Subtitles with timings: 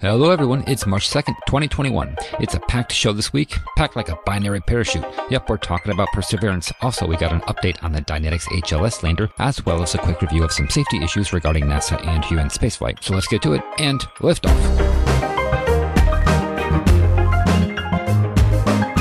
[0.00, 0.62] Hello, everyone.
[0.66, 2.16] It's March 2nd, 2021.
[2.38, 5.06] It's a packed show this week, packed like a binary parachute.
[5.30, 6.70] Yep, we're talking about Perseverance.
[6.82, 10.20] Also, we got an update on the Dynetics HLS lander, as well as a quick
[10.20, 13.02] review of some safety issues regarding NASA and human spaceflight.
[13.02, 14.85] So let's get to it and liftoff.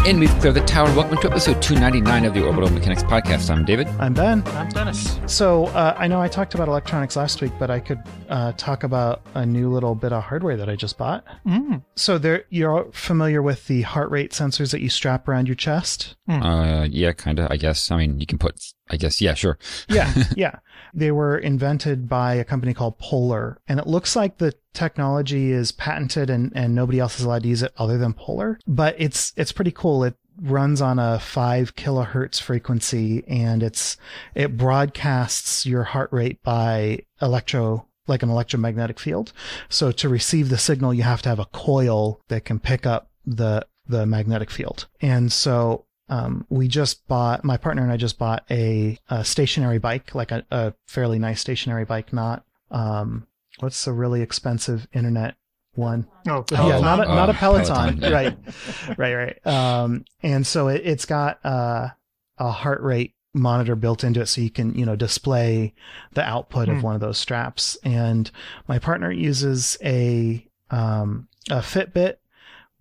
[0.05, 0.85] And we've cleared the tower.
[0.95, 3.49] Welcome to episode 299 of the Orbital Mechanics Podcast.
[3.49, 3.87] I'm David.
[3.99, 4.43] I'm Ben.
[4.49, 5.19] I'm Dennis.
[5.25, 8.83] So uh, I know I talked about electronics last week, but I could uh, talk
[8.83, 11.25] about a new little bit of hardware that I just bought.
[11.47, 11.81] Mm.
[11.95, 16.15] So there, you're familiar with the heart rate sensors that you strap around your chest?
[16.29, 17.89] Uh, yeah, kind of, I guess.
[17.89, 19.57] I mean, you can put, I guess, yeah, sure.
[19.89, 20.59] Yeah, yeah.
[20.95, 25.71] They were invented by a company called Polar, and it looks like the technology is
[25.71, 28.59] patented and, and nobody else is allowed to use it other than Polar.
[28.65, 30.03] But it's it's pretty cool.
[30.03, 33.97] It runs on a five kilohertz frequency, and it's
[34.33, 39.33] it broadcasts your heart rate by electro like an electromagnetic field.
[39.69, 43.09] So to receive the signal, you have to have a coil that can pick up
[43.25, 44.87] the the magnetic field.
[45.01, 49.79] And so um, we just bought my partner and I just bought a, a stationary
[49.79, 53.27] bike, like a, a, fairly nice stationary bike, not um,
[53.59, 55.35] what's the really expensive internet
[55.73, 56.07] one?
[56.27, 58.37] Oh, yeah, not a, Oh, not a Peloton, Peloton, right,
[58.97, 59.47] right, right.
[59.47, 61.89] Um, and so it, it's got uh,
[62.37, 65.73] a heart rate monitor built into it, so you can you know display
[66.13, 66.81] the output of Hmm.
[66.81, 67.77] one of those straps.
[67.83, 68.29] And
[68.67, 72.15] my partner uses a um, a Fitbit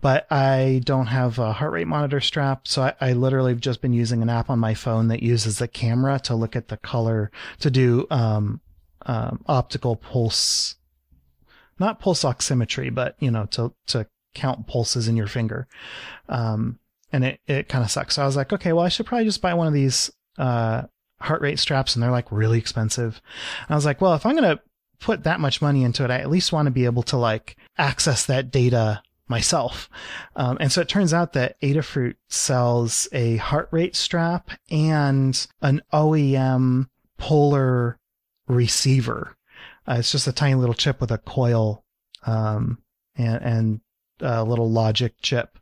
[0.05, 2.69] but I don't have a heart rate monitor strap.
[2.69, 5.61] So I, I literally have just been using an app on my phone that uses
[5.61, 8.61] the camera to look at the color to do um,
[9.07, 10.77] um, optical pulse,
[11.79, 15.67] not pulse oximetry, but you know to to count pulses in your finger.
[16.29, 18.17] Um, and it it kind of sucks.
[18.17, 20.83] So I was like, okay, well I should probably just buy one of these uh,
[21.19, 23.23] heart rate straps, and they're like really expensive.
[23.63, 24.61] And I was like, well, if I'm gonna
[25.01, 27.57] put that much money into it, I at least want to be able to like
[27.79, 29.89] access that data myself.
[30.37, 35.83] Um, and so it turns out that Adafruit sells a heart rate strap and an
[35.93, 36.89] OEM
[37.19, 37.99] polar
[38.47, 39.37] receiver.
[39.89, 41.85] Uh, it's just a tiny little chip with a coil
[42.27, 42.79] um,
[43.17, 43.81] and, and
[44.21, 45.59] a little logic chip.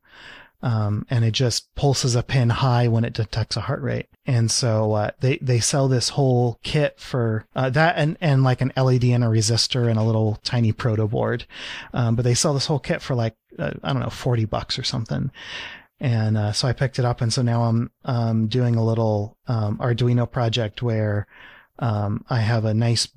[0.65, 4.07] Um, and it just pulses a pin high when it detects a heart rate.
[4.25, 8.61] And so uh, they they sell this whole kit for uh, that and and like
[8.61, 11.47] an LED and a resistor and a little tiny proto board.
[11.93, 14.79] Um, but they sell this whole kit for like uh, I don't know forty bucks
[14.79, 15.31] or something.
[16.01, 19.37] And uh, so I picked it up, and so now I'm um, doing a little
[19.47, 21.29] um, Arduino project where
[21.79, 23.09] um, I have a nice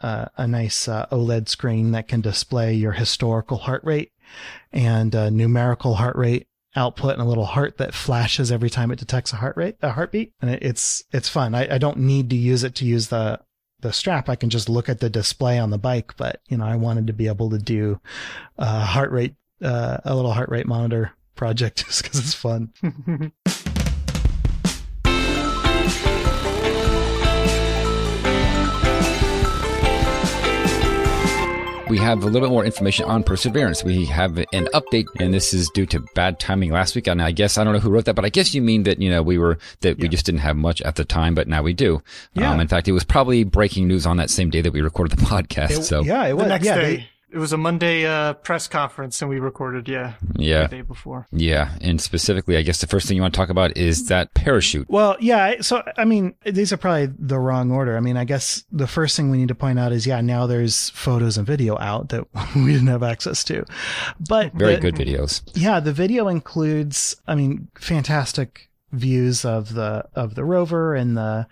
[0.00, 4.12] uh, a nice uh, OLED screen that can display your historical heart rate
[4.72, 8.98] and uh, numerical heart rate output and a little heart that flashes every time it
[8.98, 10.32] detects a heart rate, a heartbeat.
[10.40, 11.54] And it, it's, it's fun.
[11.54, 13.40] I, I don't need to use it to use the,
[13.80, 14.28] the strap.
[14.28, 17.06] I can just look at the display on the bike, but you know, I wanted
[17.06, 17.98] to be able to do
[18.58, 22.72] a heart rate, uh, a little heart rate monitor project just cause it's fun.
[31.88, 33.84] We have a little bit more information on Perseverance.
[33.84, 37.06] We have an update, and this is due to bad timing last week.
[37.06, 39.00] And I guess I don't know who wrote that, but I guess you mean that
[39.00, 41.62] you know we were that we just didn't have much at the time, but now
[41.62, 42.02] we do.
[42.34, 42.50] Yeah.
[42.50, 45.16] Um, in fact, it was probably breaking news on that same day that we recorded
[45.16, 45.70] the podcast.
[45.78, 46.46] It- so yeah, it the was.
[46.48, 46.96] next yeah, day.
[46.96, 50.82] they- it was a Monday uh, press conference, and we recorded, yeah, yeah, the day
[50.82, 51.26] before.
[51.32, 51.76] yeah.
[51.80, 54.88] And specifically, I guess the first thing you want to talk about is that parachute.
[54.88, 55.60] Well, yeah.
[55.60, 57.96] So, I mean, these are probably the wrong order.
[57.96, 60.46] I mean, I guess the first thing we need to point out is, yeah, now
[60.46, 62.26] there's photos and video out that
[62.56, 63.64] we didn't have access to.
[64.28, 65.42] But Very the- good videos.
[65.54, 71.46] Yeah, the video includes, I mean, fantastic views of the of the rover and the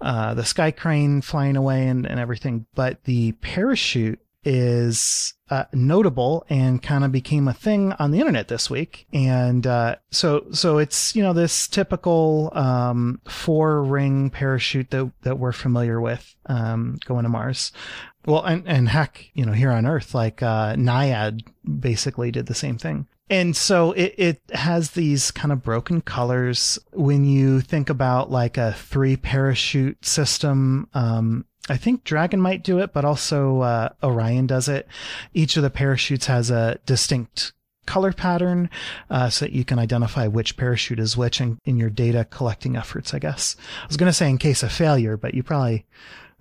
[0.00, 2.64] uh, the sky crane flying away and, and everything.
[2.74, 8.48] But the parachute is uh, notable and kind of became a thing on the internet
[8.48, 9.06] this week.
[9.12, 15.38] And uh, so so it's you know this typical um, four ring parachute that that
[15.38, 17.72] we're familiar with um, going to Mars.
[18.26, 21.42] Well, and, and heck, you know, here on Earth, like uh, Naiad
[21.80, 23.06] basically did the same thing.
[23.30, 26.78] And so it, it has these kind of broken colors.
[26.92, 32.80] When you think about like a three parachute system, um, I think Dragon might do
[32.80, 34.88] it, but also uh, Orion does it.
[35.32, 37.52] Each of the parachutes has a distinct
[37.86, 38.68] color pattern
[39.08, 42.76] uh, so that you can identify which parachute is which in, in your data collecting
[42.76, 43.54] efforts, I guess.
[43.84, 45.86] I was going to say in case of failure, but you probably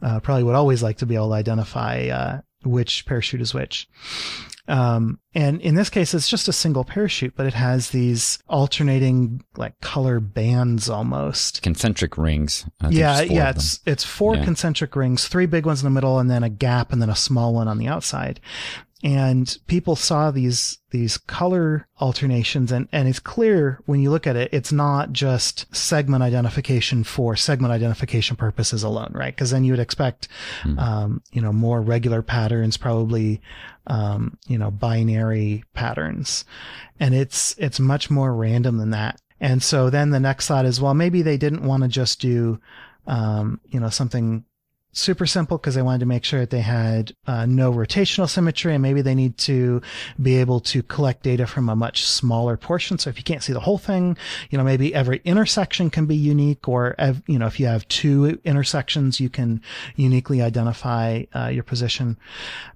[0.01, 3.87] uh, probably would always like to be able to identify uh, which parachute is which.
[4.69, 9.41] Um, and in this case, it's just a single parachute, but it has these alternating
[9.57, 11.61] like color bands almost.
[11.61, 12.65] Concentric rings.
[12.89, 14.45] Yeah, yeah, it's it's four Yeah.
[14.45, 17.15] concentric rings, three big ones in the middle, and then a gap, and then a
[17.15, 18.39] small one on the outside.
[19.01, 24.35] and people saw these these color alternations and, and it's clear when you look at
[24.35, 29.71] it it's not just segment identification for segment identification purposes alone right because then you
[29.71, 30.27] would expect
[30.63, 30.77] mm.
[30.79, 33.39] um, you know more regular patterns probably
[33.89, 36.45] um, you know binary patterns.
[36.99, 39.19] And it's it's much more random than that.
[39.41, 42.59] And so then the next thought is well maybe they didn't want to just do
[43.07, 44.45] um, you know something
[44.91, 48.73] super simple because they wanted to make sure that they had uh, no rotational symmetry
[48.73, 49.81] and maybe they need to
[50.21, 52.97] be able to collect data from a much smaller portion.
[52.97, 54.17] So if you can't see the whole thing,
[54.49, 56.95] you know, maybe every intersection can be unique or,
[57.27, 59.61] you know, if you have two intersections, you can
[59.95, 62.17] uniquely identify uh, your position.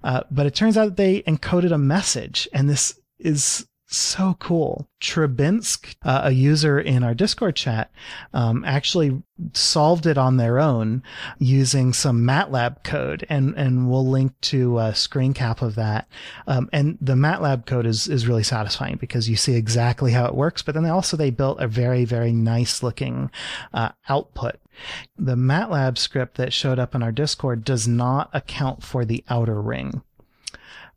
[0.02, 4.88] Uh, but it turns out that they encoded a message and this is so cool.
[5.00, 7.90] trbinsc, uh, a user in our Discord chat,
[8.32, 11.02] um, actually solved it on their own
[11.38, 16.08] using some MATLAB code, and and we'll link to a screen cap of that.
[16.46, 20.34] Um, and the MATLAB code is is really satisfying because you see exactly how it
[20.34, 20.62] works.
[20.62, 23.30] But then they also they built a very very nice looking
[23.72, 24.56] uh, output.
[25.16, 29.60] The MATLAB script that showed up in our Discord does not account for the outer
[29.60, 30.02] ring.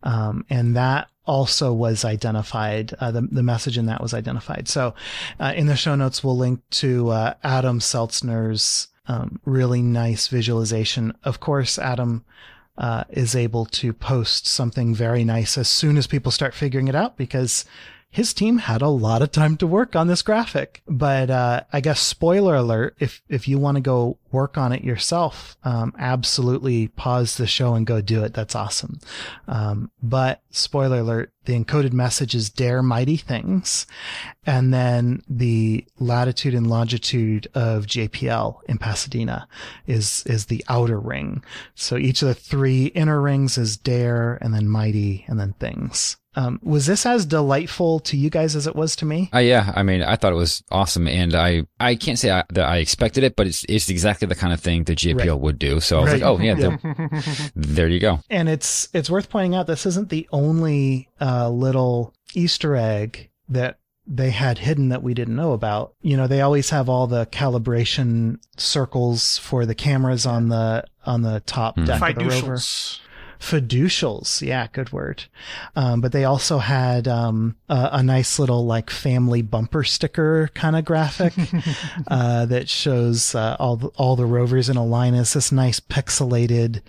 [0.04, 2.94] Um, and that also was identified.
[3.00, 4.68] Uh, the, the message in that was identified.
[4.68, 4.96] So,
[5.40, 11.14] uh, in the show notes, we'll link to uh, Adam Steltzner's um, really nice visualization.
[11.24, 12.26] Of course, Adam
[12.78, 16.96] uh, is able to post something very nice as soon as people start figuring it
[16.96, 17.66] out because
[18.10, 20.82] his team had a lot of time to work on this graphic.
[20.88, 24.84] But uh, I guess spoiler alert: if if you want to go work on it
[24.84, 28.34] yourself, um, absolutely pause the show and go do it.
[28.34, 29.00] That's awesome.
[29.48, 33.86] Um, but spoiler alert: the encoded message is "Dare mighty things,"
[34.46, 39.48] and then the latitude and longitude of JPL in Pasadena
[39.86, 41.44] is is the outer ring.
[41.76, 46.18] So each of the three inner rings is "Dare," and then "Mighty," and then "Things."
[46.38, 49.32] Um, was this as delightful to you guys as it was to me?
[49.34, 52.44] Uh, yeah, I mean, I thought it was awesome, and I I can't say I,
[52.50, 55.40] that I expected it, but it's it's exactly the kind of thing that JPL right.
[55.40, 55.80] would do.
[55.80, 56.22] So I was right.
[56.22, 57.50] like, oh yeah, yeah.
[57.56, 58.20] there you go.
[58.30, 63.80] And it's it's worth pointing out this isn't the only uh, little Easter egg that
[64.06, 65.96] they had hidden that we didn't know about.
[66.02, 71.24] You know, they always have all the calibration circles for the cameras on the on
[71.24, 71.88] the top mm.
[71.88, 72.60] deck of the rover
[73.40, 74.42] fiducials.
[74.42, 75.26] Yeah, good word.
[75.76, 80.76] Um, but they also had um, a, a, nice little like family bumper sticker kind
[80.76, 81.34] of graphic
[82.08, 85.14] uh, that shows uh, all the, all the rovers in a line.
[85.14, 86.82] It's this nice pixelated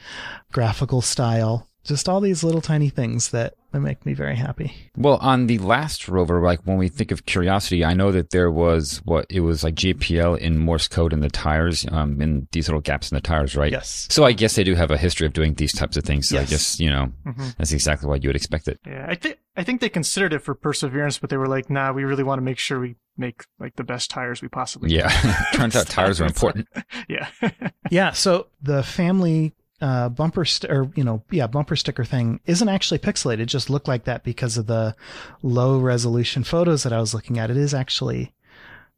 [0.52, 4.72] graphical style just all these little tiny things that, that make me very happy.
[4.96, 8.50] Well, on the last rover, like when we think of Curiosity, I know that there
[8.50, 12.68] was what it was like JPL in Morse code in the tires, um, in these
[12.68, 13.72] little gaps in the tires, right?
[13.72, 14.06] Yes.
[14.10, 16.28] So I guess they do have a history of doing these types of things.
[16.28, 16.46] So yes.
[16.46, 17.48] I guess you know mm-hmm.
[17.56, 18.78] that's exactly what you would expect it.
[18.86, 21.92] Yeah, I think I think they considered it for Perseverance, but they were like, "Nah,
[21.92, 25.08] we really want to make sure we make like the best tires we possibly." Yeah,
[25.54, 26.68] turns out tires are important.
[27.08, 27.28] yeah.
[27.90, 28.12] yeah.
[28.12, 32.98] So the family uh, bumper st- or you know yeah bumper sticker thing isn't actually
[32.98, 33.40] pixelated.
[33.40, 34.94] It just looked like that because of the
[35.42, 37.50] low resolution photos that I was looking at.
[37.50, 38.34] It is actually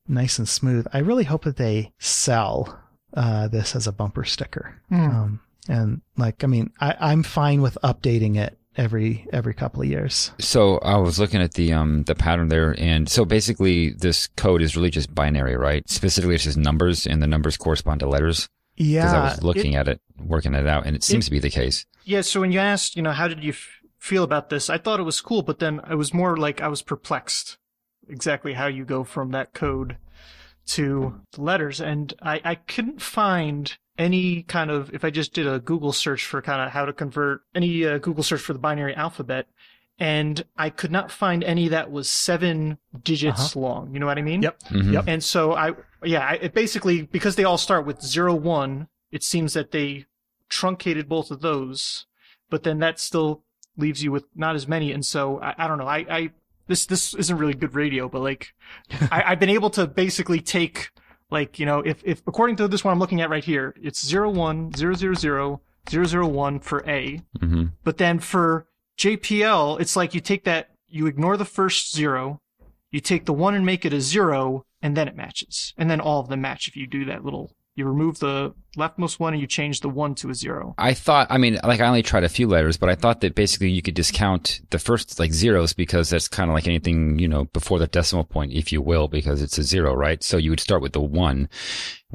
[0.08, 0.86] nice and smooth.
[0.92, 2.80] I really hope that they sell
[3.14, 4.80] uh, this as a bumper sticker.
[4.90, 5.14] Mm.
[5.14, 9.88] Um, and like I mean I, I'm fine with updating it every every couple of
[9.88, 10.32] years.
[10.38, 14.62] So I was looking at the um the pattern there, and so basically this code
[14.62, 15.88] is really just binary, right?
[15.88, 18.48] Specifically, it's just numbers, and the numbers correspond to letters.
[18.82, 21.28] Yeah, because I was looking it, at it, working it out, and it seems it,
[21.28, 21.84] to be the case.
[22.04, 22.22] Yeah.
[22.22, 23.68] So when you asked, you know, how did you f-
[23.98, 24.70] feel about this?
[24.70, 27.58] I thought it was cool, but then I was more like I was perplexed
[28.08, 29.98] exactly how you go from that code
[30.68, 35.46] to the letters, and I I couldn't find any kind of if I just did
[35.46, 38.58] a Google search for kind of how to convert any uh, Google search for the
[38.58, 39.46] binary alphabet,
[40.00, 43.60] and I could not find any that was seven digits uh-huh.
[43.60, 43.92] long.
[43.92, 44.40] You know what I mean?
[44.42, 44.62] Yep.
[44.70, 44.92] Mm-hmm.
[44.94, 45.04] Yep.
[45.06, 49.22] And so I, yeah, I, it basically because they all start with zero one, it
[49.22, 50.06] seems that they
[50.48, 52.06] truncated both of those,
[52.48, 53.44] but then that still
[53.76, 54.90] leaves you with not as many.
[54.90, 55.86] And so I, I don't know.
[55.86, 56.30] I, I
[56.66, 58.54] this this isn't really good radio, but like
[59.10, 60.92] I, I've been able to basically take
[61.30, 64.04] like you know if if according to this one I'm looking at right here, it's
[64.04, 67.64] zero one zero zero zero zero zero one for A, mm-hmm.
[67.84, 68.66] but then for
[69.00, 72.38] JPL, it's like you take that, you ignore the first zero,
[72.90, 75.72] you take the one and make it a zero, and then it matches.
[75.78, 79.18] And then all of them match if you do that little you remove the leftmost
[79.18, 80.74] one and you change the one to a zero.
[80.76, 83.34] I thought, I mean, like I only tried a few letters, but I thought that
[83.34, 87.28] basically you could discount the first like zeros because that's kind of like anything, you
[87.28, 90.22] know, before the decimal point, if you will, because it's a zero, right?
[90.22, 91.48] So you would start with the one.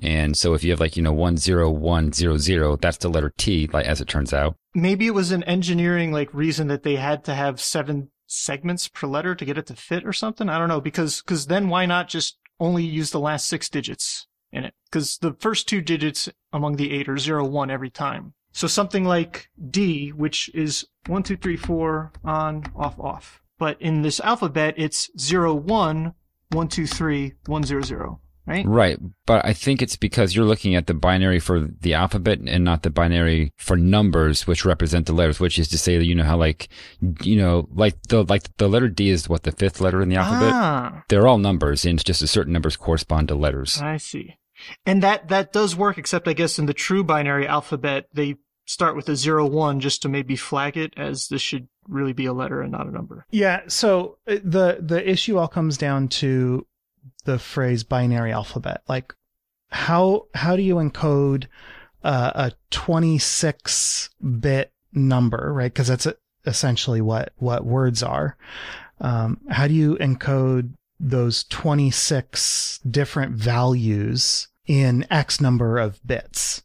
[0.01, 3.09] And so if you have like, you know, one zero one zero zero, that's the
[3.09, 4.55] letter T, like as it turns out.
[4.73, 9.07] maybe it was an engineering like reason that they had to have seven segments per
[9.07, 10.49] letter to get it to fit or something.
[10.49, 14.27] I don't know because because then why not just only use the last six digits
[14.51, 14.73] in it?
[14.85, 18.33] Because the first two digits among the eight are zero one every time.
[18.51, 24.01] So something like D, which is one two three four on off off, but in
[24.01, 26.13] this alphabet it's zero one
[26.51, 28.21] one two three one zero zero.
[28.47, 28.65] Right?
[28.65, 28.99] Right.
[29.25, 32.83] But I think it's because you're looking at the binary for the alphabet and not
[32.83, 36.23] the binary for numbers, which represent the letters, which is to say that, you know,
[36.23, 36.69] how like,
[37.21, 40.17] you know, like the, like the letter D is what the fifth letter in the
[40.17, 40.53] alphabet.
[40.53, 43.81] Ah, They're all numbers and it's just a certain numbers correspond to letters.
[43.81, 44.37] I see.
[44.85, 48.35] And that that does work, except I guess in the true binary alphabet they
[48.65, 52.25] start with a zero one just to maybe flag it as this should really be
[52.25, 53.25] a letter and not a number.
[53.31, 53.61] Yeah.
[53.67, 56.65] So uh, the the issue all comes down to
[57.25, 58.81] the phrase binary alphabet.
[58.87, 59.13] Like,
[59.69, 61.47] how how do you encode
[62.03, 65.73] uh, a 26 bit number, right?
[65.73, 66.07] Because that's
[66.45, 68.37] essentially what what words are.
[69.01, 76.63] Um, how do you encode those 26 different values in X number of bits?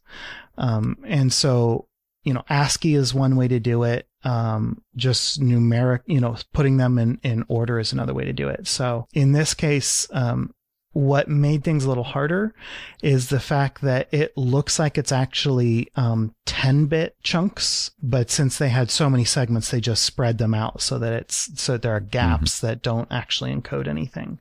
[0.57, 1.87] Um, and so,
[2.23, 4.07] you know, ASCII is one way to do it.
[4.23, 8.49] Um, just numeric, you know, putting them in, in order is another way to do
[8.49, 8.67] it.
[8.67, 10.53] So in this case, um,
[10.93, 12.53] what made things a little harder
[13.01, 18.57] is the fact that it looks like it's actually um, 10 bit chunks, but since
[18.57, 21.95] they had so many segments, they just spread them out so that it's so there
[21.95, 24.37] are gaps that don't actually encode anything.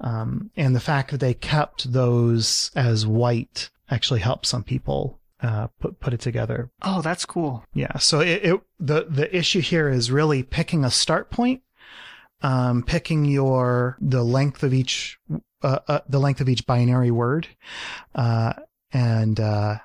[0.00, 5.68] Um, and the fact that they kept those as white actually helped some people uh,
[5.80, 6.70] put put it together.
[6.82, 7.64] Oh, that's cool.
[7.74, 7.98] Yeah.
[7.98, 11.62] So it, it the the issue here is really picking a start point,
[12.42, 15.18] um, picking your the length of each
[15.62, 17.48] uh, uh, the length of each binary word,
[18.14, 18.54] uh,
[18.92, 19.78] and uh,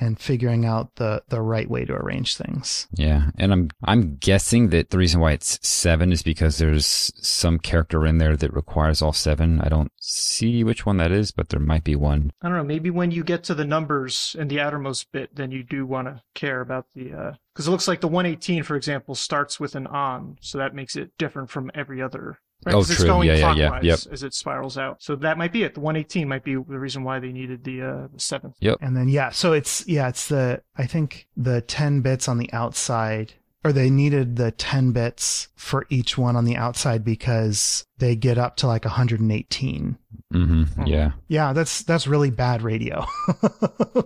[0.00, 2.88] and figuring out the the right way to arrange things.
[2.92, 7.58] Yeah, and I'm I'm guessing that the reason why it's seven is because there's some
[7.58, 9.60] character in there that requires all seven.
[9.60, 12.32] I don't see which one that is, but there might be one.
[12.42, 12.64] I don't know.
[12.64, 16.08] Maybe when you get to the numbers in the outermost bit, then you do want
[16.08, 19.74] to care about the uh because it looks like the 118, for example, starts with
[19.74, 22.38] an on, so that makes it different from every other.
[22.66, 22.74] Right?
[22.74, 23.08] Oh, 'Cause It's true.
[23.08, 23.68] going Yeah, yeah, yeah.
[23.68, 24.12] clockwise Yep.
[24.12, 25.02] as it spirals out.
[25.02, 25.74] So that might be it.
[25.74, 28.56] The 118 might be the reason why they needed the uh, the seventh.
[28.60, 28.76] Yep.
[28.80, 32.52] And then yeah, so it's yeah, it's the I think the 10 bits on the
[32.52, 38.16] outside or they needed the 10 bits for each one on the outside because they
[38.16, 39.98] get up to like 118.
[40.32, 40.86] Mm-hmm.
[40.86, 41.12] Yeah.
[41.28, 43.04] Yeah, that's that's really bad radio.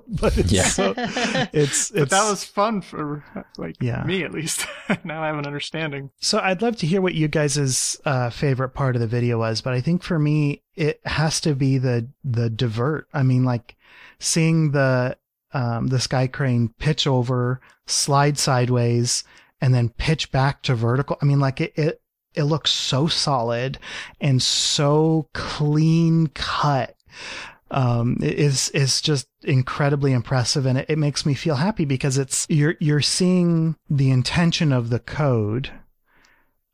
[0.08, 0.64] but it's Yeah.
[0.64, 0.94] so,
[1.52, 3.24] it's But that was fun for
[3.58, 4.02] like Yeah.
[4.04, 4.66] me at least.
[5.04, 6.10] now I have an understanding.
[6.20, 9.60] So I'd love to hear what you guys' uh, favorite part of the video was,
[9.60, 13.06] but I think for me it has to be the the divert.
[13.14, 13.76] I mean, like
[14.18, 15.16] seeing the
[15.52, 19.22] um, the sky crane pitch over, slide sideways,
[19.64, 21.16] and then pitch back to vertical.
[21.22, 22.02] I mean, like it it
[22.34, 23.78] it looks so solid
[24.20, 26.94] and so clean cut.
[27.70, 32.18] Um, it is is just incredibly impressive, and it, it makes me feel happy because
[32.18, 35.70] it's you're you're seeing the intention of the code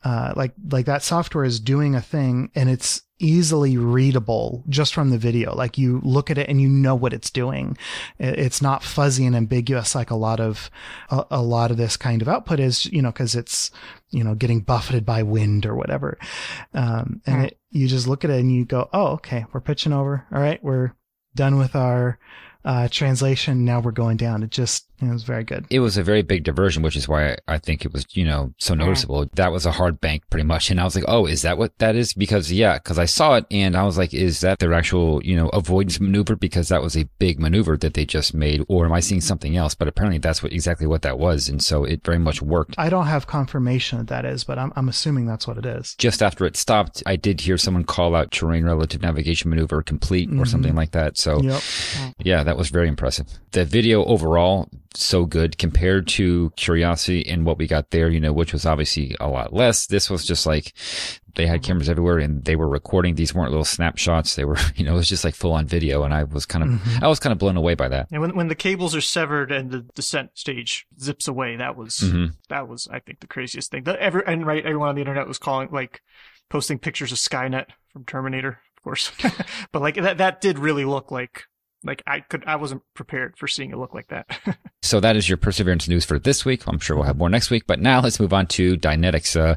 [0.02, 5.10] uh, like like that software is doing a thing and it's easily readable just from
[5.10, 5.54] the video.
[5.54, 7.76] Like you look at it and you know what it's doing.
[8.18, 10.70] It's not fuzzy and ambiguous like a lot of
[11.10, 12.86] a, a lot of this kind of output is.
[12.86, 13.70] You know, because it's
[14.10, 16.18] you know getting buffeted by wind or whatever.
[16.72, 19.92] Um, and it, you just look at it and you go, oh, okay, we're pitching
[19.92, 20.26] over.
[20.32, 20.94] All right, we're
[21.34, 22.18] done with our
[22.64, 23.64] uh, translation.
[23.64, 24.42] Now we're going down.
[24.42, 25.66] It just it was very good.
[25.70, 28.52] It was a very big diversion, which is why I, think it was, you know,
[28.58, 29.26] so noticeable.
[29.34, 30.70] That was a hard bank pretty much.
[30.70, 32.12] And I was like, oh, is that what that is?
[32.14, 35.36] Because yeah, because I saw it and I was like, is that their actual, you
[35.36, 36.36] know, avoidance maneuver?
[36.36, 38.64] Because that was a big maneuver that they just made.
[38.68, 39.74] Or am I seeing something else?
[39.74, 41.48] But apparently that's what exactly what that was.
[41.48, 42.74] And so it very much worked.
[42.78, 45.94] I don't have confirmation that that is, but I'm I'm assuming that's what it is.
[45.96, 50.28] Just after it stopped, I did hear someone call out terrain relative navigation maneuver complete
[50.30, 50.48] or Mhm.
[50.48, 51.16] something like that.
[51.18, 51.62] So Yep.
[52.22, 53.26] Yeah, that was very impressive.
[53.52, 58.32] The video overall, so good compared to Curiosity and what we got there, you know,
[58.32, 59.86] which was obviously a lot less.
[59.86, 60.72] This was just like
[61.36, 63.14] they had cameras everywhere and they were recording.
[63.14, 64.34] These weren't little snapshots.
[64.34, 66.02] They were, you know, it was just like full on video.
[66.02, 67.02] And I was kind of, Mhm.
[67.02, 68.08] I was kind of blown away by that.
[68.10, 71.98] And when when the cables are severed and the descent stage zips away, that was
[72.00, 73.84] hmm that was I think the craziest thing.
[73.84, 76.02] The, every and right, everyone on the internet was calling like
[76.48, 79.12] posting pictures of Skynet from Terminator, of course.
[79.72, 81.44] but like that that did really look like
[81.82, 84.26] like I could, I wasn't prepared for seeing it look like that.
[84.82, 86.62] so that is your Perseverance news for this week.
[86.66, 89.38] I'm sure we'll have more next week, but now let's move on to Dynetics.
[89.38, 89.56] Uh,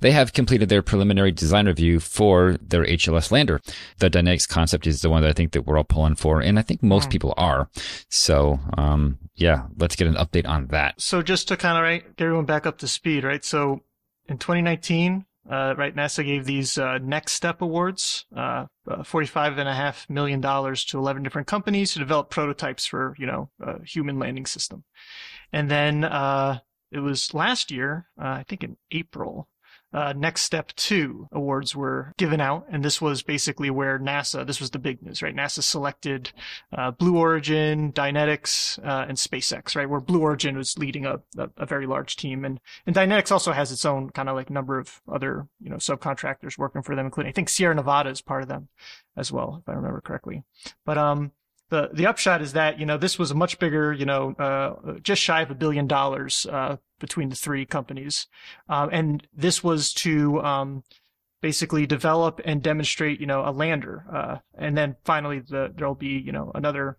[0.00, 3.60] they have completed their preliminary design review for their HLS lander.
[3.98, 6.58] The Dynetics concept is the one that I think that we're all pulling for, and
[6.58, 7.12] I think most mm.
[7.12, 7.68] people are.
[8.08, 11.00] So, um, yeah, let's get an update on that.
[11.00, 13.44] So just to kind of right, get everyone back up to speed, right?
[13.44, 13.82] So
[14.26, 20.42] in 2019, uh, right, NASA gave these uh, Next Step Awards, uh, uh $45.5 million
[20.42, 24.84] to 11 different companies to develop prototypes for, you know, a human landing system.
[25.52, 26.58] And then uh,
[26.92, 29.48] it was last year, uh, I think in April,
[29.92, 32.66] uh, Next Step 2 awards were given out.
[32.70, 35.34] And this was basically where NASA, this was the big news, right?
[35.34, 36.32] NASA selected
[36.76, 39.88] uh, Blue Origin, Dynetics, uh, and SpaceX, right?
[39.88, 42.44] Where Blue Origin was leading a, a, a very large team.
[42.44, 45.76] And, and Dynetics also has its own kind of like number of other, you know,
[45.76, 48.68] subcontractors working for them, including, I think Sierra Nevada is part of them
[49.16, 50.44] as well, if I remember correctly.
[50.84, 51.32] But, um,
[51.70, 54.94] the the upshot is that you know this was a much bigger you know uh,
[55.02, 58.26] just shy of a billion dollars uh, between the three companies,
[58.68, 60.84] um, and this was to um,
[61.40, 66.22] basically develop and demonstrate you know a lander, uh, and then finally the, there'll be
[66.24, 66.98] you know another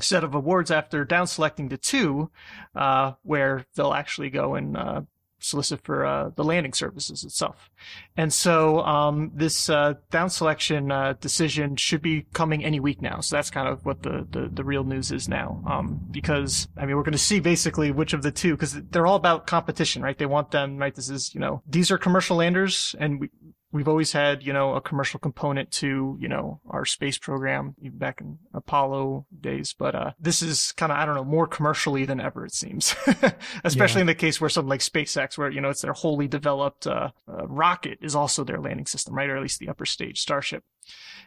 [0.00, 2.30] set of awards after down selecting to two,
[2.74, 5.02] uh, where they'll actually go and uh,
[5.38, 7.70] solicit for uh, the landing services itself.
[8.16, 13.20] And so um, this uh, down selection uh, decision should be coming any week now.
[13.20, 15.62] So that's kind of what the, the, the real news is now.
[15.66, 19.06] Um, because, I mean, we're going to see basically which of the two, because they're
[19.06, 20.18] all about competition, right?
[20.18, 20.94] They want them, right?
[20.94, 23.30] This is, you know, these are commercial landers and we,
[23.70, 27.98] we've always had, you know, a commercial component to, you know, our space program, even
[27.98, 29.74] back in Apollo days.
[29.78, 32.94] But uh, this is kind of, I don't know, more commercially than ever, it seems.
[33.64, 34.02] Especially yeah.
[34.02, 37.10] in the case where something like SpaceX, where, you know, it's their wholly developed uh,
[37.28, 39.28] uh, rocket is also their landing system, right?
[39.28, 40.64] Or at least the upper stage Starship.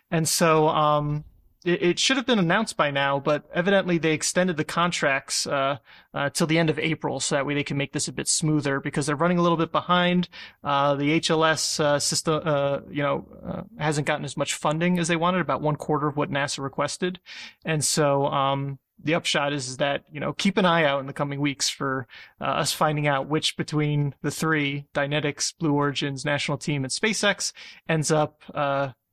[0.10, 1.26] And so, um,
[1.64, 5.78] it, should have been announced by now, but evidently they extended the contracts uh,
[6.14, 8.28] uh, till the end of April, so that way they can make this a bit
[8.28, 10.28] smoother because they're running a little bit behind.
[10.64, 15.08] Uh, the HLS uh, system, uh, you know, uh, hasn't gotten as much funding as
[15.08, 17.20] they wanted, about one quarter of what NASA requested,
[17.66, 18.26] and so.
[18.28, 21.40] Um, the upshot is, is that you know keep an eye out in the coming
[21.40, 22.08] weeks for
[22.40, 27.54] us finding out which between the three Dynetics, Blue Origin's national team, and SpaceX
[27.88, 28.42] ends up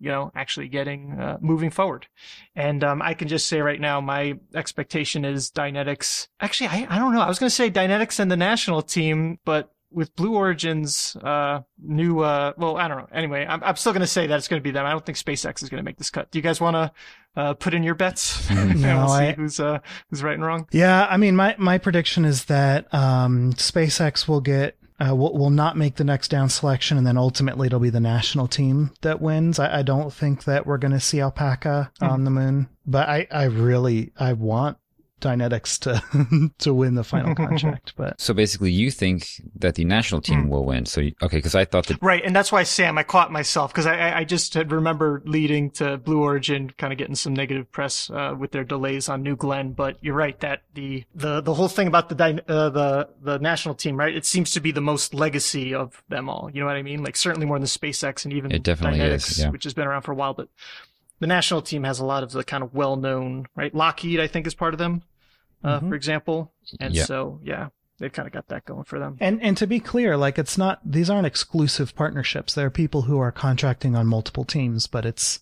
[0.00, 2.06] you know, actually getting uh, moving forward.
[2.54, 6.28] And um, I can just say right now, my expectation is Dynetics.
[6.40, 7.20] Actually, I, I don't know.
[7.20, 11.60] I was going to say Dynetics and the national team, but with Blue Origin's uh,
[11.82, 13.08] new, uh, well, I don't know.
[13.12, 14.84] Anyway, I'm, I'm still going to say that it's going to be them.
[14.84, 16.30] I don't think SpaceX is going to make this cut.
[16.30, 16.92] Do you guys want to
[17.36, 18.50] uh, put in your bets?
[18.50, 19.78] no, we'll I, who's uh,
[20.10, 20.68] who's right and wrong.
[20.72, 25.50] Yeah, I mean, my my prediction is that um, SpaceX will get uh, will, will
[25.50, 29.20] not make the next down selection, and then ultimately it'll be the national team that
[29.20, 29.58] wins.
[29.58, 32.08] I, I don't think that we're going to see Alpaca mm.
[32.08, 34.78] on the moon, but I, I really I want
[35.20, 37.94] Dynetics to to win the final contract.
[37.96, 40.48] But so basically, you think that the national team mm.
[40.48, 40.86] will win.
[40.86, 43.72] So you, okay, because I thought that right, and that's why Sam, I caught myself
[43.72, 47.70] because I I just had remember leading to Blue Origin kind of getting some negative
[47.70, 49.72] press uh, with their delays on New Glenn.
[49.72, 53.74] But you're right that the the the whole thing about the uh, the the national
[53.74, 54.14] team, right?
[54.14, 56.50] It seems to be the most legacy of them all.
[56.52, 57.02] You know what I mean?
[57.02, 59.50] Like certainly more than SpaceX and even it definitely Dynetics, is, yeah.
[59.50, 60.48] which has been around for a while, but
[61.20, 63.74] the national team has a lot of the kind of well-known, right?
[63.74, 65.02] Lockheed, I think, is part of them,
[65.64, 65.88] uh, mm-hmm.
[65.88, 66.52] for example.
[66.80, 67.04] And yeah.
[67.04, 69.16] so, yeah, they've kind of got that going for them.
[69.20, 72.54] And and to be clear, like it's not these aren't exclusive partnerships.
[72.54, 75.40] There are people who are contracting on multiple teams, but it's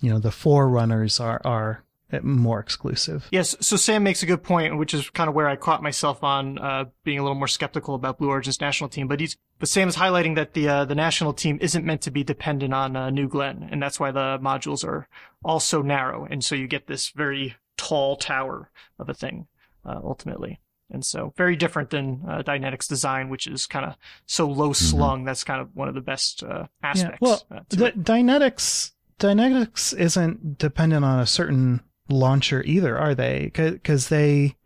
[0.00, 1.82] you know the forerunners are are
[2.22, 3.28] more exclusive.
[3.32, 3.56] Yes.
[3.60, 6.58] So Sam makes a good point, which is kind of where I caught myself on
[6.58, 9.08] uh, being a little more skeptical about Blue Origin's national team.
[9.08, 12.10] But he's but Sam is highlighting that the uh, the national team isn't meant to
[12.10, 15.08] be dependent on uh, New Glenn, and that's why the modules are
[15.44, 19.46] all so narrow, and so you get this very tall tower of a thing
[19.84, 20.60] uh, ultimately.
[20.88, 24.84] And so very different than uh, Dynetics design, which is kind of so low mm-hmm.
[24.84, 25.18] slung.
[25.18, 25.26] Mm-hmm.
[25.26, 27.18] That's kind of one of the best uh, aspects.
[27.20, 33.50] Yeah, well, the, Dynetics Dynetics isn't dependent on a certain launcher either, are they?
[33.52, 34.56] Because they,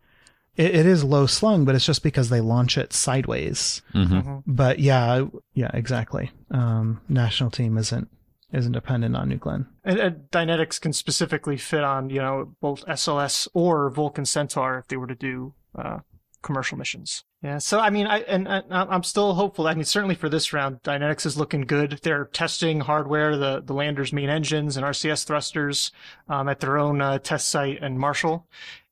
[0.55, 3.81] it, it is low slung, but it's just because they launch it sideways.
[3.93, 4.13] Mm-hmm.
[4.13, 4.37] mm-hmm.
[4.47, 6.31] But yeah, yeah, exactly.
[6.51, 8.09] Um, national team isn't
[8.53, 9.65] isn't dependent on New Glenn.
[9.85, 14.87] And, and, Dynetics can specifically fit on you know both SLS or Vulcan Centaur if
[14.87, 15.99] they were to do uh,
[16.41, 17.23] commercial missions.
[17.41, 19.67] Yeah, so I mean, I and, and, I'm still hopeful.
[19.67, 21.99] I mean, certainly for this round, Dynetics is looking good.
[22.03, 25.91] They're testing hardware, the the lander's main engines and RCS thrusters
[26.27, 28.47] um, at their own uh, test site in Marshall,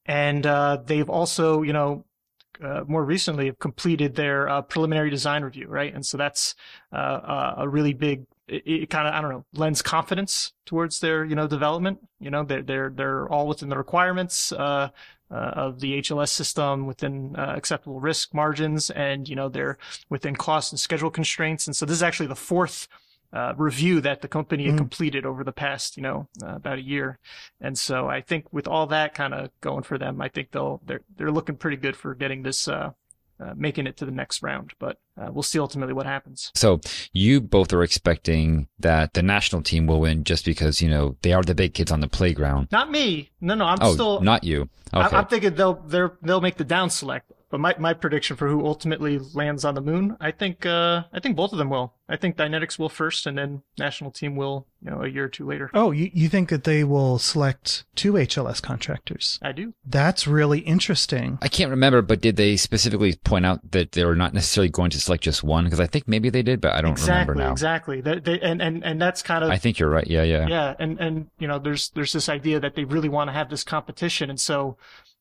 [0.05, 2.05] and uh, they've also, you know,
[2.61, 5.93] uh, more recently have completed their uh, preliminary design review, right?
[5.93, 6.55] And so that's
[6.91, 8.25] uh, a really big.
[8.47, 11.99] It, it kind of I don't know lends confidence towards their you know development.
[12.19, 14.51] You know they're they're they're all within the requirements.
[14.51, 14.89] Uh,
[15.31, 19.77] uh, of the HLS system within uh, acceptable risk margins, and you know they're
[20.09, 21.67] within cost and schedule constraints.
[21.67, 22.87] And so this is actually the fourth
[23.31, 24.79] uh, review that the company had mm.
[24.79, 27.19] completed over the past, you know, uh, about a year.
[27.61, 30.81] And so I think with all that kind of going for them, I think they'll
[30.85, 32.91] they're they're looking pretty good for getting this uh,
[33.39, 34.73] uh, making it to the next round.
[34.79, 36.51] But uh, we'll see ultimately what happens.
[36.55, 36.81] So
[37.13, 41.33] you both are expecting that the national team will win just because you know they
[41.33, 42.69] are the big kids on the playground.
[42.71, 43.29] Not me.
[43.41, 43.65] No, no.
[43.65, 44.69] I'm oh, still not you.
[44.93, 45.15] Okay.
[45.15, 47.31] I, am thinking they'll they'll they'll make the down select.
[47.49, 51.19] But my, my prediction for who ultimately lands on the moon, I think uh, I
[51.19, 51.93] think both of them will.
[52.07, 55.29] I think Dynetics will first, and then national team will, you know, a year or
[55.29, 55.69] two later.
[55.73, 59.39] Oh, you, you think that they will select two HLS contractors?
[59.43, 59.73] I do.
[59.85, 61.37] That's really interesting.
[61.41, 64.89] I can't remember, but did they specifically point out that they were not necessarily going
[64.91, 65.65] to select just one?
[65.65, 67.51] Because I think maybe they did, but I don't exactly, remember now.
[67.51, 68.01] Exactly.
[68.01, 69.51] They, they, and and and that's kind of.
[69.51, 70.07] I think you're right.
[70.07, 70.47] Yeah, yeah.
[70.47, 73.49] Yeah, and and you know, there's there's this idea that they really want to have
[73.49, 74.77] this competition, and so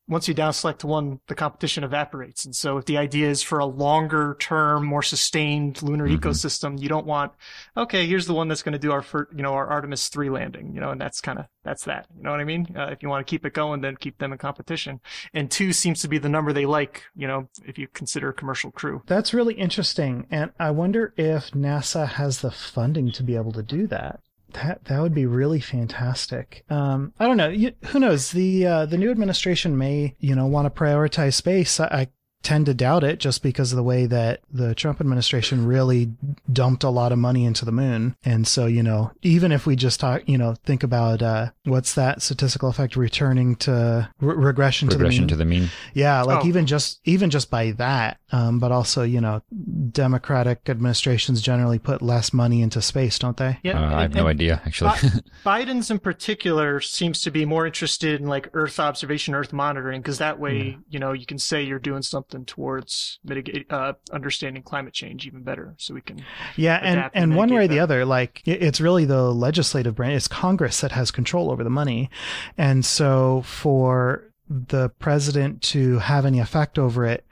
[0.09, 2.45] once you down select one, the competition evaporates.
[2.45, 6.17] And so if the idea is for a longer term, more sustained lunar mm-hmm.
[6.17, 7.33] ecosystem, you don't want,
[7.77, 10.31] okay, here's the one that's going to do our, first, you know, our Artemis 3
[10.31, 12.07] landing, you know, and that's kind of, that's that.
[12.17, 12.75] You know what I mean?
[12.75, 15.01] Uh, if you want to keep it going, then keep them in competition.
[15.35, 18.71] And two seems to be the number they like, you know, if you consider commercial
[18.71, 19.03] crew.
[19.07, 20.27] That's really interesting.
[20.31, 24.21] And I wonder if NASA has the funding to be able to do that.
[24.53, 26.65] That that would be really fantastic.
[26.71, 27.49] Um, I don't know.
[27.49, 28.31] You, who knows?
[28.33, 31.79] The uh, the new administration may you know want to prioritize space.
[31.81, 32.09] I, I
[32.49, 36.11] tend to doubt it just because of the way that the Trump administration really
[36.51, 38.17] dumped a lot of money into the moon.
[38.25, 41.95] And so, you know, even if we just talk, you know, think about uh, what's
[41.97, 45.59] that statistical effect returning to re- regression, regression to the mean.
[45.59, 45.71] To the mean.
[45.93, 46.49] Yeah, like oh.
[46.49, 49.43] even just even just by that, um, but also, you know,
[49.91, 53.59] Democratic administrations generally put less money into space, don't they?
[53.63, 54.93] Yeah, uh, I have no idea actually.
[55.45, 60.17] Biden's in particular seems to be more interested in like Earth observation, Earth monitoring, because
[60.17, 60.77] that way, yeah.
[60.89, 65.43] you know, you can say you're doing something towards mitigate uh, understanding climate change even
[65.43, 66.25] better, so we can
[66.57, 70.29] yeah, and and, one way or the other, like it's really the legislative branch, it's
[70.29, 72.11] Congress that has control over the money,
[72.57, 77.25] and so for the president to have any effect over it.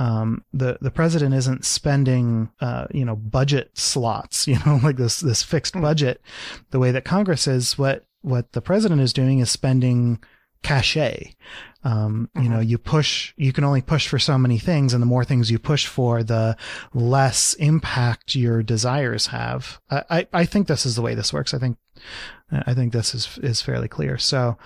[0.00, 5.20] Um, the the president isn't spending uh, you know budget slots you know like this
[5.20, 5.80] this fixed hmm.
[5.80, 6.20] budget
[6.70, 10.22] the way that Congress is what what the president is doing is spending
[10.62, 11.34] cachet
[11.84, 12.70] um, you know, mm-hmm.
[12.70, 15.58] you push, you can only push for so many things, and the more things you
[15.58, 16.56] push for, the
[16.92, 19.80] less impact your desires have.
[19.90, 21.54] I, I, I think this is the way this works.
[21.54, 21.78] I think,
[22.50, 24.18] I think this is is fairly clear.
[24.18, 24.58] So,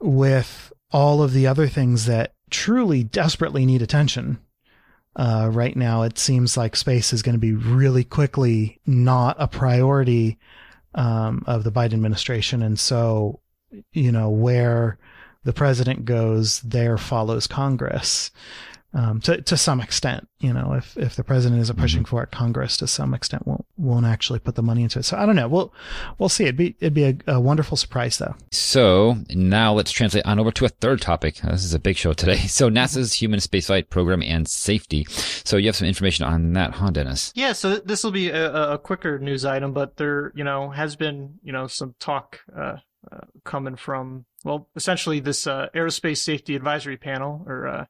[0.00, 4.38] with all of the other things that truly desperately need attention,
[5.16, 9.48] uh, right now, it seems like space is going to be really quickly not a
[9.48, 10.38] priority
[10.94, 13.40] um, of the Biden administration, and so
[13.92, 14.98] you know where
[15.44, 18.30] the president goes, there follows Congress.
[18.94, 22.10] Um, to to some extent, you know, if if the president isn't pushing mm-hmm.
[22.10, 25.04] for it, Congress to some extent won't won't actually put the money into it.
[25.04, 25.48] So I don't know.
[25.48, 25.72] We'll
[26.18, 26.44] we'll see.
[26.44, 28.34] It'd be it'd be a, a wonderful surprise though.
[28.50, 31.36] So now let's translate on over to a third topic.
[31.36, 32.36] This is a big show today.
[32.52, 35.06] So NASA's human spaceflight program and safety.
[35.08, 37.32] So you have some information on that, huh, Dennis?
[37.34, 37.54] Yeah.
[37.54, 41.38] So this will be a, a quicker news item, but there, you know, has been
[41.42, 42.40] you know some talk.
[42.54, 42.76] Uh,
[43.10, 47.84] uh, coming from, well, essentially this uh, Aerospace Safety Advisory Panel, or uh,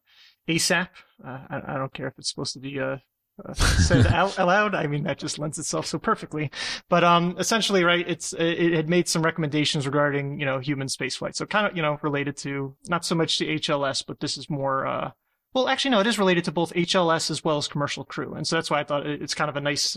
[0.49, 0.89] ASAP.
[1.25, 2.97] Uh, I, I, don't care if it's supposed to be uh,
[3.45, 4.75] uh, said out aloud.
[4.75, 6.51] I mean, that just lends itself so perfectly.
[6.89, 11.37] But um, essentially, right, it's it had made some recommendations regarding you know human spaceflight.
[11.37, 14.51] So kind of you know related to not so much to HLS, but this is
[14.51, 15.13] more.
[15.55, 18.47] well, actually, no, it is related to both HLS as well as commercial crew, and
[18.47, 19.97] so that's why I thought it's kind of a nice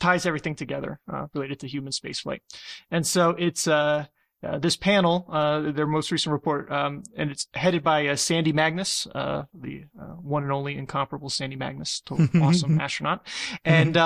[0.00, 2.40] ties everything together uh, related to human spaceflight.
[2.90, 4.06] And so it's uh,
[4.44, 8.52] uh, this panel, uh, their most recent report, um, and it's headed by uh, Sandy
[8.52, 9.84] Magnus, uh, the
[10.20, 13.26] one and only incomparable Sandy Magnus, total awesome astronaut.
[13.64, 13.96] And,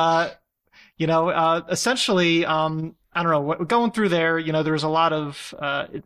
[0.97, 4.89] you know, essentially, um, I don't know, going through there, you know, there was a
[4.89, 5.55] lot of,
[5.93, 6.05] it,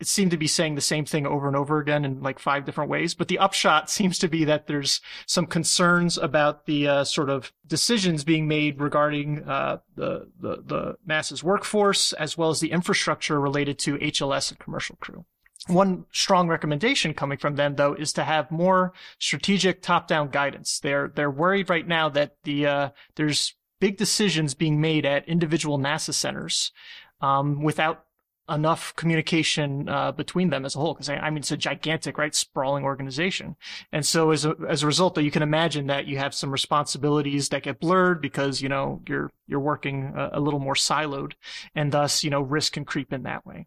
[0.00, 2.64] it seemed to be saying the same thing over and over again in like five
[2.64, 3.14] different ways.
[3.14, 7.52] But the upshot seems to be that there's some concerns about the uh, sort of
[7.66, 13.40] decisions being made regarding uh, the, the the NASA's workforce as well as the infrastructure
[13.40, 15.24] related to HLS and commercial crew.
[15.68, 20.80] One strong recommendation coming from them, though, is to have more strategic top-down guidance.
[20.80, 25.78] They're they're worried right now that the uh, there's big decisions being made at individual
[25.78, 26.72] NASA centers
[27.20, 28.04] um, without
[28.48, 30.94] enough communication uh, between them as a whole.
[30.94, 33.56] Because I, I, mean, it's a gigantic, right, sprawling organization,
[33.92, 36.50] and so as a as a result, though, you can imagine that you have some
[36.50, 41.32] responsibilities that get blurred because you know you're you're working a, a little more siloed,
[41.74, 43.66] and thus you know risk can creep in that way.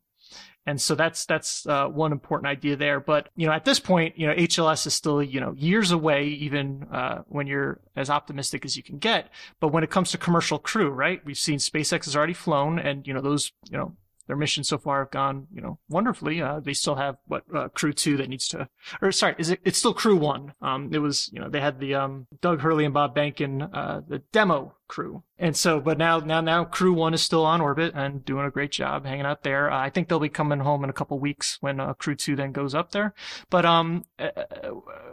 [0.67, 2.99] And so that's that's uh, one important idea there.
[2.99, 6.25] But you know, at this point, you know, HLS is still you know years away,
[6.25, 9.29] even uh, when you're as optimistic as you can get.
[9.59, 11.23] But when it comes to commercial crew, right?
[11.23, 13.95] We've seen SpaceX has already flown, and you know those you know
[14.27, 16.41] their missions so far have gone, you know, wonderfully.
[16.41, 18.67] Uh, they still have what uh, crew two that needs to,
[19.01, 19.59] or sorry, is it?
[19.63, 20.53] It's still crew one.
[20.61, 24.01] Um, it was, you know, they had the um, Doug Hurley and Bob Behnken, uh,
[24.07, 25.23] the demo crew.
[25.37, 28.51] And so, but now, now, now crew one is still on orbit and doing a
[28.51, 29.71] great job hanging out there.
[29.71, 32.35] Uh, I think they'll be coming home in a couple weeks when uh, crew two
[32.35, 33.13] then goes up there.
[33.49, 34.29] But, um, uh,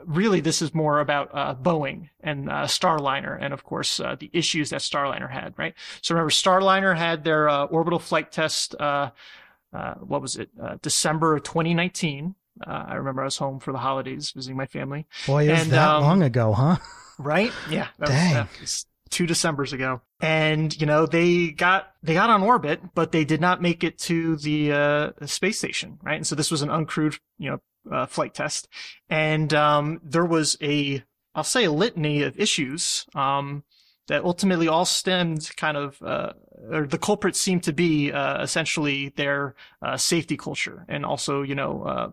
[0.04, 4.30] really this is more about, uh, Boeing and, uh, Starliner and of course, uh, the
[4.32, 5.74] issues that Starliner had, right?
[6.00, 9.12] So remember, Starliner had their, orbital flight test, what
[10.22, 10.50] was it?
[10.82, 12.34] December of 2019.
[12.66, 15.06] I remember I was home for the holidays visiting my family.
[15.26, 16.76] Boy, is and, that um, long ago, huh?
[17.18, 17.52] Right?
[17.70, 17.88] Yeah.
[18.04, 18.48] Dang.
[18.60, 20.00] Was, two Decembers ago.
[20.20, 23.98] And, you know, they got, they got on orbit, but they did not make it
[24.00, 26.16] to the, uh, space station, right?
[26.16, 27.58] And so this was an uncrewed, you know,
[27.94, 28.68] uh, flight test.
[29.08, 33.64] And, um, there was a, I'll say a litany of issues, um,
[34.08, 36.32] that ultimately all stemmed kind of, uh,
[36.70, 41.54] or the culprits seemed to be, uh, essentially their, uh, safety culture and also, you
[41.54, 42.10] know, uh,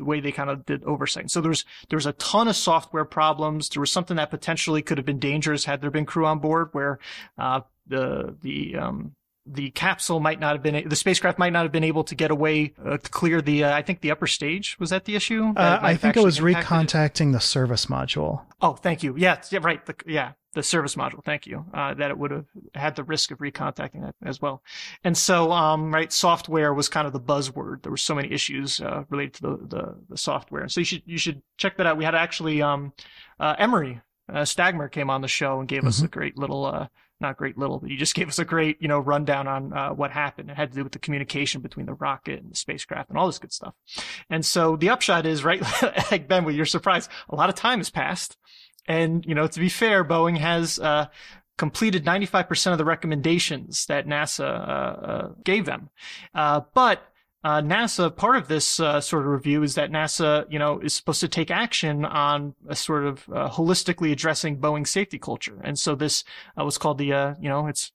[0.00, 1.30] the way they kind of did oversight.
[1.30, 3.68] So there's there's a ton of software problems.
[3.68, 6.70] There was something that potentially could have been dangerous had there been crew on board,
[6.72, 6.98] where
[7.38, 9.14] uh, the the um,
[9.46, 12.30] the capsule might not have been the spacecraft might not have been able to get
[12.30, 15.52] away uh, to clear the uh, I think the upper stage was that the issue.
[15.56, 18.42] Uh, I think it was recontacting the service module.
[18.60, 19.14] Oh, thank you.
[19.16, 19.84] Yeah, yeah, right.
[19.84, 21.24] The, yeah, the service module.
[21.24, 21.64] Thank you.
[21.72, 24.62] Uh, that it would have had the risk of recontacting that as well.
[25.04, 27.82] And so, um, right, software was kind of the buzzword.
[27.82, 30.68] There were so many issues uh, related to the, the, the software.
[30.68, 31.96] So you should you should check that out.
[31.96, 32.92] We had actually um,
[33.38, 35.88] uh, Emory uh, Stagmer came on the show and gave mm-hmm.
[35.88, 36.66] us a great little.
[36.66, 36.88] Uh,
[37.20, 39.90] not great little, but he just gave us a great, you know, rundown on uh,
[39.90, 40.50] what happened.
[40.50, 43.26] It had to do with the communication between the rocket and the spacecraft and all
[43.26, 43.74] this good stuff.
[44.30, 45.62] And so the upshot is, right,
[46.10, 48.36] like Ben, with your surprise, a lot of time has passed.
[48.90, 51.06] And, you know, to be fair, Boeing has, uh,
[51.56, 55.90] completed 95% of the recommendations that NASA, uh, uh, gave them.
[56.34, 57.00] Uh, but,
[57.44, 60.92] uh, NASA, part of this uh, sort of review is that NASA, you know, is
[60.92, 65.60] supposed to take action on a sort of holistically addressing Boeing safety culture.
[65.62, 66.24] And so this
[66.56, 67.92] was called the, you know, it's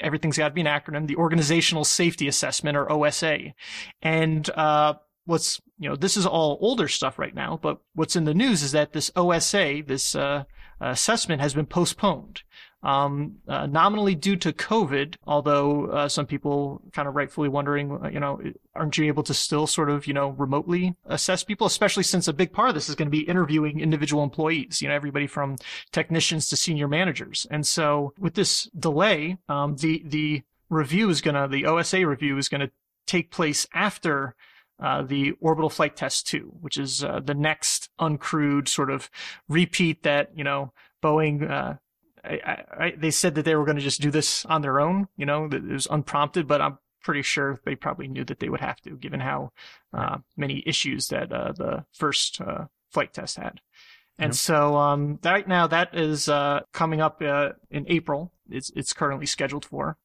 [0.00, 3.54] everything's got to be an acronym, the Organizational Safety Assessment or OSA.
[4.02, 4.94] And uh,
[5.26, 8.62] what's you know this is all older stuff right now but what's in the news
[8.62, 10.44] is that this osa this uh,
[10.80, 12.42] assessment has been postponed
[12.82, 18.08] um, uh, nominally due to covid although uh, some people kind of rightfully wondering uh,
[18.08, 18.40] you know
[18.74, 22.32] aren't you able to still sort of you know remotely assess people especially since a
[22.32, 25.56] big part of this is going to be interviewing individual employees you know everybody from
[25.92, 27.46] technicians to senior managers.
[27.50, 32.36] And so with this delay um, the the review is going to the osa review
[32.36, 32.70] is going to
[33.06, 34.34] take place after
[34.80, 39.10] uh, the orbital flight test 2 which is uh, the next uncrewed sort of
[39.48, 41.74] repeat that you know boeing uh,
[42.24, 45.08] I, I, they said that they were going to just do this on their own
[45.16, 48.60] you know it was unprompted but i'm pretty sure they probably knew that they would
[48.60, 49.52] have to given how
[49.92, 52.40] uh, many issues that uh, the first
[52.90, 53.60] flight test had.
[54.18, 56.30] And so um, right now that is
[56.72, 59.96] coming up in april it's it's currently scheduled for.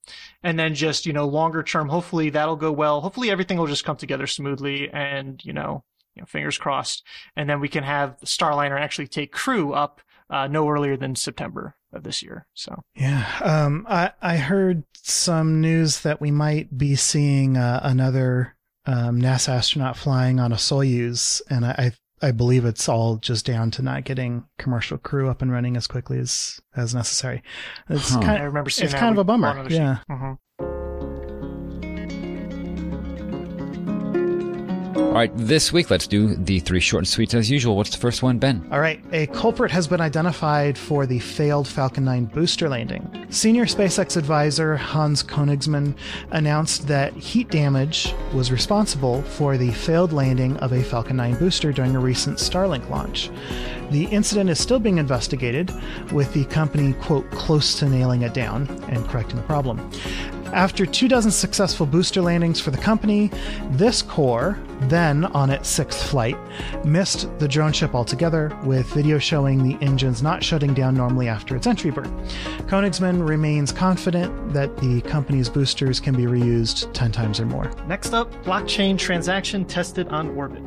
[0.43, 3.02] And then just, you know, longer term, hopefully that'll go well.
[3.02, 5.84] Hopefully everything will just come together smoothly and, you know,
[6.15, 7.04] you know fingers crossed.
[7.36, 11.75] And then we can have Starliner actually take crew up uh, no earlier than September
[11.91, 12.45] of this year.
[12.54, 18.56] So yeah, um, I I heard some news that we might be seeing uh, another
[18.86, 23.45] um, NASA astronaut flying on a Soyuz, and I, I I believe it's all just
[23.45, 27.41] down to not getting commercial crew up and running as quickly as as necessary.
[27.89, 28.19] It's huh.
[28.19, 29.67] kind of, I remember seeing it's kind of a bummer.
[29.69, 29.99] Yeah.
[30.10, 30.34] Mm-hmm.
[35.10, 37.76] All right, this week let's do the three short and sweet as usual.
[37.76, 38.65] What's the first one, Ben?
[38.72, 43.26] All right, a culprit has been identified for the failed Falcon 9 booster landing.
[43.32, 45.98] Senior SpaceX advisor Hans Koenigsmann
[46.30, 51.72] announced that heat damage was responsible for the failed landing of a Falcon 9 booster
[51.72, 53.32] during a recent Starlink launch.
[53.89, 55.74] The incident is still being investigated,
[56.12, 59.89] with the company, quote, close to nailing it down and correcting the problem.
[60.53, 63.29] After two dozen successful booster landings for the company,
[63.71, 66.35] this core, then on its sixth flight,
[66.83, 71.55] missed the drone ship altogether, with video showing the engines not shutting down normally after
[71.55, 72.09] its entry burn.
[72.67, 77.71] Koenigsmann remains confident that the company's boosters can be reused 10 times or more.
[77.85, 80.63] Next up, blockchain transaction tested on orbit.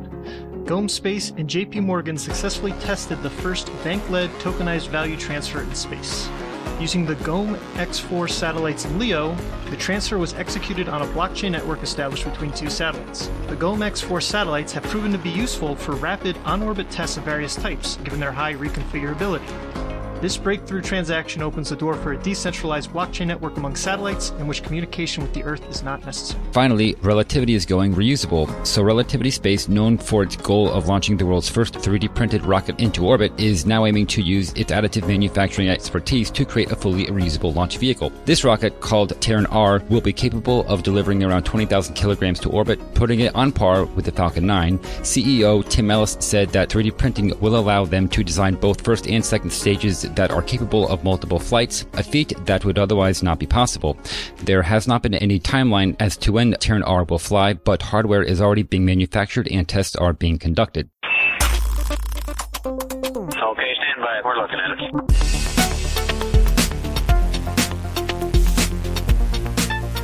[0.63, 6.29] GomSpace and JP Morgan successfully tested the first bank led tokenized value transfer in space.
[6.79, 9.35] Using the GOME X4 satellites in LEO,
[9.69, 13.29] the transfer was executed on a blockchain network established between two satellites.
[13.47, 17.55] The GomX-4 satellites have proven to be useful for rapid on orbit tests of various
[17.55, 19.82] types, given their high reconfigurability.
[20.23, 24.63] This breakthrough transaction opens the door for a decentralized blockchain network among satellites in which
[24.63, 26.41] communication with the Earth is not necessary.
[26.53, 28.47] Finally, Relativity is going reusable.
[28.65, 32.79] So, Relativity Space, known for its goal of launching the world's first 3D printed rocket
[32.79, 37.07] into orbit, is now aiming to use its additive manufacturing expertise to create a fully
[37.07, 38.09] reusable launch vehicle.
[38.23, 42.79] This rocket, called Terran R, will be capable of delivering around 20,000 kilograms to orbit,
[42.93, 44.79] putting it on par with the Falcon 9.
[44.79, 49.25] CEO Tim Ellis said that 3D printing will allow them to design both first and
[49.25, 53.45] second stages that are capable of multiple flights, a feat that would otherwise not be
[53.45, 53.97] possible.
[54.37, 58.23] There has not been any timeline as to when Terran R will fly, but hardware
[58.23, 60.89] is already being manufactured and tests are being conducted.
[62.65, 64.21] Okay, stand by.
[64.23, 65.52] We're looking at it.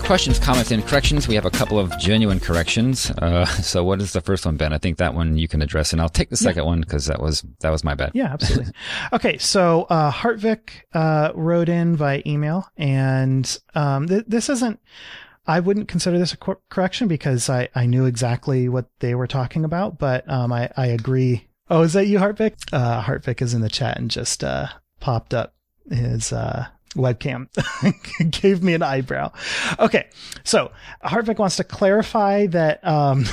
[0.10, 1.28] Questions, comments, and corrections.
[1.28, 3.12] We have a couple of genuine corrections.
[3.12, 4.74] Uh, so, what is the first one, Ben?
[4.74, 7.22] I think that one you can address, and I'll take the second one because that
[7.22, 8.14] was that was my bad.
[8.16, 8.74] Yeah, absolutely.
[9.14, 14.80] okay, so uh, Hartvik uh, wrote in via email, and um, th- this isn't.
[15.46, 19.28] I wouldn't consider this a cor- correction because I, I knew exactly what they were
[19.28, 21.48] talking about, but um, I, I agree.
[21.70, 22.56] Oh, is that you, Hartvik?
[22.74, 24.70] Uh, Hartvik is in the chat and just uh,
[25.00, 25.54] popped up
[25.88, 27.48] his uh, webcam,
[28.42, 29.32] gave me an eyebrow.
[29.78, 30.08] Okay,
[30.44, 30.72] so
[31.04, 33.24] Hartvik wants to clarify that um,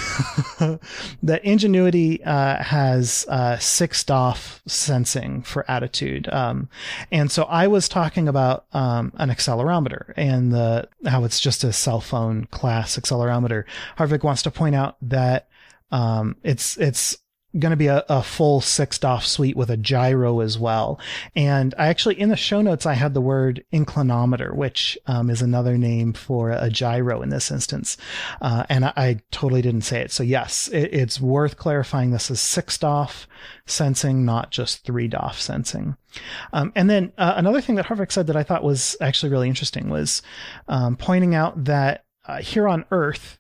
[1.23, 6.69] that Ingenuity uh, has uh, six DOF sensing for attitude, um,
[7.11, 11.73] and so I was talking about um, an accelerometer and the how it's just a
[11.73, 13.65] cell phone class accelerometer.
[13.99, 15.49] Hartvik wants to point out that
[15.91, 17.19] um, it's it's
[17.59, 20.99] going to be a, a full six DOF suite with a gyro as well.
[21.35, 25.43] And I actually, in the show notes, I had the word inclinometer, which um, is
[25.43, 27.97] another name for a gyro in this instance.
[28.41, 30.11] Uh, and I, I, totally didn't say it.
[30.11, 33.27] So yes, it, it's worth clarifying this is six DOF
[33.67, 35.97] sensing, not just three DOF sensing.
[36.53, 39.49] Um, and then uh, another thing that Hartvik said that I thought was actually really
[39.49, 40.23] interesting was
[40.69, 43.39] um, pointing out that uh, here on Earth,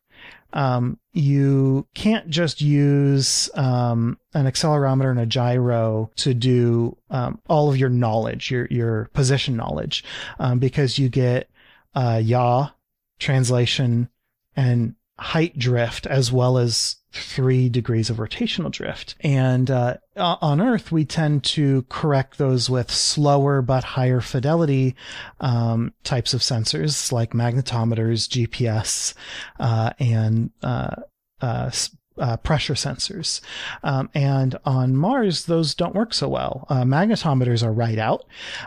[0.56, 7.68] um, you can't just use um, an accelerometer and a gyro to do um, all
[7.68, 10.02] of your knowledge, your your position knowledge,
[10.38, 11.50] um, because you get
[11.94, 12.70] uh, yaw,
[13.18, 14.08] translation,
[14.56, 19.14] and height drift, as well as three degrees of rotational drift.
[19.20, 24.94] And uh, on Earth, we tend to correct those with slower but higher fidelity
[25.40, 29.14] um, types of sensors like magnetometers, GPS,
[29.59, 30.96] uh, and uh,
[32.18, 33.40] uh pressure sensors.
[33.83, 36.66] Um, and on Mars, those don't work so well.
[36.68, 38.24] Uh, magnetometers are right out.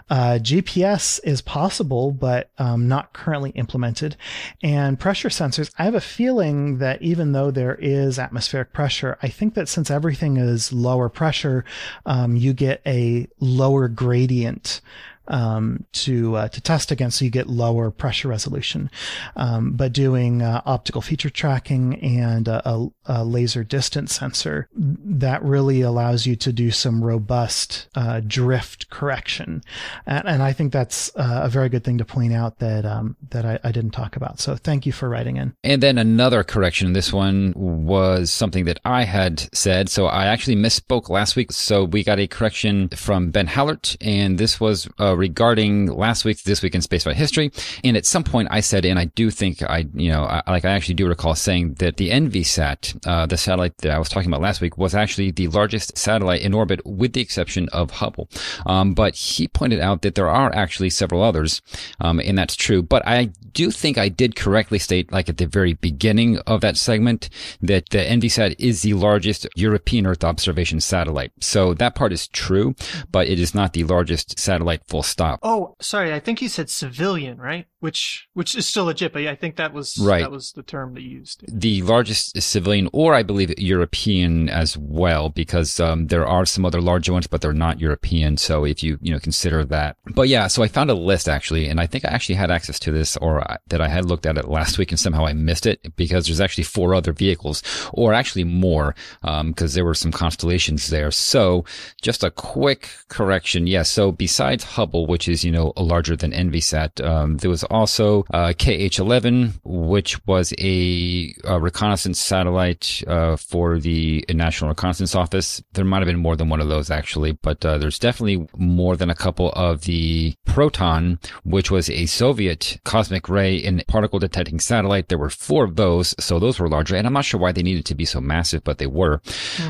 [0.10, 4.16] Uh, GPS is possible, but um, not currently implemented.
[4.62, 9.30] And pressure sensors, I have a feeling that even though there is atmospheric pressure, I
[9.30, 11.66] think that since everything is lower pressure,
[12.06, 14.82] um, you get a lower gradient
[15.30, 18.89] um, to uh, to test against, so you get lower pressure resolution.
[19.36, 25.82] Um, but doing uh, optical feature tracking and a, a, laser distance sensor that really
[25.82, 29.62] allows you to do some robust uh, drift correction,
[30.06, 33.15] and, and, I think that's uh, a very good thing to point out that um,
[33.30, 34.39] that I, I, didn't talk about.
[34.39, 35.54] So thank you for writing in.
[35.63, 36.94] And then another correction.
[36.94, 41.52] This one was something that I had said, so I actually misspoke last week.
[41.52, 46.44] So we got a correction from Ben Hallert, and this was uh, regarding last week,
[46.44, 47.52] this week in spaceflight history.
[47.84, 50.66] And at some point I said, and I do think I, you know, I, like
[50.66, 54.30] I actually do recall saying that the Envisat, uh, the satellite that I was talking
[54.30, 58.30] about last week was actually the largest satellite in orbit with the exception of Hubble.
[58.66, 61.62] Um, but he pointed out that there are actually several others.
[62.00, 62.82] Um, and that's true.
[62.82, 66.78] But I do think I did correctly state, like at the very beginning of that
[66.78, 67.30] segment,
[67.62, 71.32] that the Envisat is the largest European Earth observation satellite.
[71.40, 72.76] So that part is true,
[73.12, 75.39] but it is not the largest satellite full stop.
[75.43, 76.13] Oh, sorry.
[76.13, 77.65] I think you said civilian, right?
[77.80, 80.22] Which which is still legit, but I think that was Right.
[80.22, 81.43] that was the term they used.
[81.48, 86.65] the largest is civilian, or I believe European as well, because um, there are some
[86.65, 88.38] other larger ones, but they're not European.
[88.38, 91.67] So if you you know consider that, but yeah, so I found a list actually,
[91.69, 94.26] and I think I actually had access to this, or I- that I had looked
[94.26, 97.63] at it last week, and somehow I missed it because there's actually four other vehicles,
[97.93, 101.12] or actually more, because there were some constellations there.
[101.12, 101.63] So
[102.02, 103.90] just a quick correction, yes.
[103.90, 108.54] so besides Hubble, which is you know larger than Envisat, um, there was also uh,
[108.54, 115.62] KH-11, which was a, uh reconnaissance satellite uh, for the National Reconnaissance Office.
[115.73, 118.95] There might have been more than one of those actually, but uh, there's definitely more
[118.95, 124.60] than a couple of the Proton, which was a Soviet cosmic ray and particle detecting
[124.60, 125.10] satellite.
[125.10, 127.63] There were four of those, so those were larger, and I'm not sure why they
[127.63, 129.21] needed to be so massive, but they were.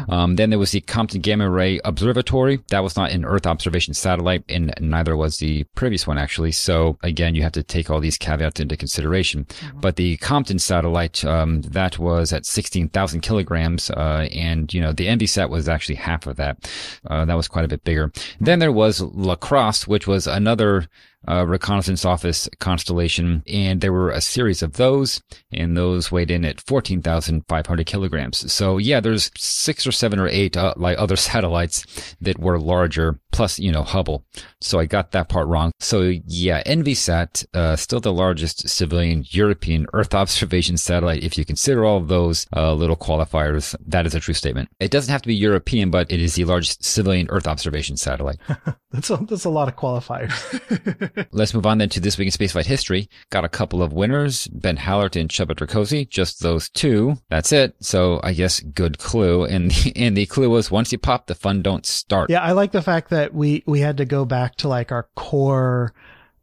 [0.07, 2.59] Um, then there was the Compton Gamma Ray Observatory.
[2.69, 6.51] That was not an Earth observation satellite, and neither was the previous one, actually.
[6.51, 9.47] So again, you have to take all these caveats into consideration.
[9.75, 15.07] But the Compton satellite, um, that was at 16,000 kilograms, uh, and, you know, the
[15.07, 16.69] Envisat was actually half of that.
[17.07, 18.11] Uh, that was quite a bit bigger.
[18.39, 20.87] Then there was LaCrosse, which was another
[21.27, 26.45] uh, reconnaissance office constellation, and there were a series of those, and those weighed in
[26.45, 28.51] at 14,500 kilograms.
[28.51, 31.85] So yeah, there's six or seven or eight uh, like other satellites
[32.21, 34.25] that were larger, plus you know Hubble.
[34.61, 35.71] So I got that part wrong.
[35.79, 41.23] So yeah, Envisat, uh, still the largest civilian European Earth observation satellite.
[41.23, 44.69] If you consider all of those uh, little qualifiers, that is a true statement.
[44.79, 48.37] It doesn't have to be European, but it is the largest civilian Earth observation satellite.
[48.91, 51.08] That's a, that's a lot of qualifiers.
[51.31, 53.09] Let's move on then to this week in spaceflight history.
[53.29, 57.17] Got a couple of winners, Ben Hallert and Chuba Dracosi, just those two.
[57.29, 57.75] That's it.
[57.79, 59.45] So I guess good clue.
[59.45, 62.29] And, and the clue was once you pop, the fun don't start.
[62.29, 65.07] Yeah, I like the fact that we we had to go back to like our
[65.15, 65.93] core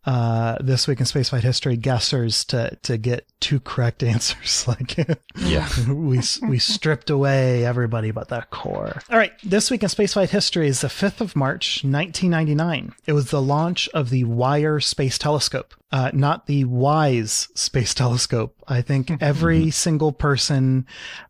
[0.06, 4.98] uh this week in spaceflight history guessers to to get two correct answers like
[5.36, 5.68] Yeah.
[5.88, 9.00] we we stripped away everybody but the core.
[9.10, 12.94] All right, this week in spaceflight history is the 5th of March, 1999.
[13.06, 15.74] It was the launch of the Wire Space Telescope.
[15.92, 18.56] Uh, not the WISE Space Telescope.
[18.66, 20.84] I think every single person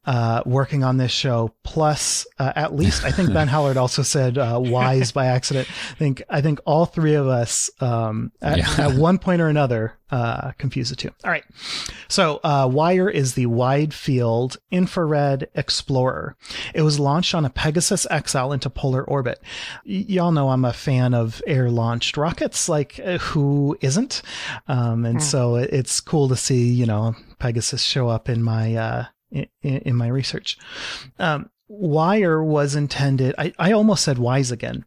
[0.06, 4.38] uh, working on this show, plus uh, at least I think Ben Howard also said
[4.38, 5.68] uh, WISE by accident.
[5.68, 8.86] I think I think all three of us um, at, Yeah.
[8.88, 11.10] at one point or another uh, confuse the two.
[11.24, 11.44] All right.
[12.08, 16.36] So, uh, Wire is the Wide Field Infrared Explorer.
[16.74, 19.40] It was launched on a Pegasus XL into polar orbit.
[19.84, 24.22] Y- y'all know I'm a fan of air launched rockets, like uh, who isn't?
[24.68, 28.74] Um, and so it, it's cool to see, you know, Pegasus show up in my,
[28.74, 30.56] uh, in, in my research.
[31.18, 34.84] Um, Wire was intended, I, I almost said wise again.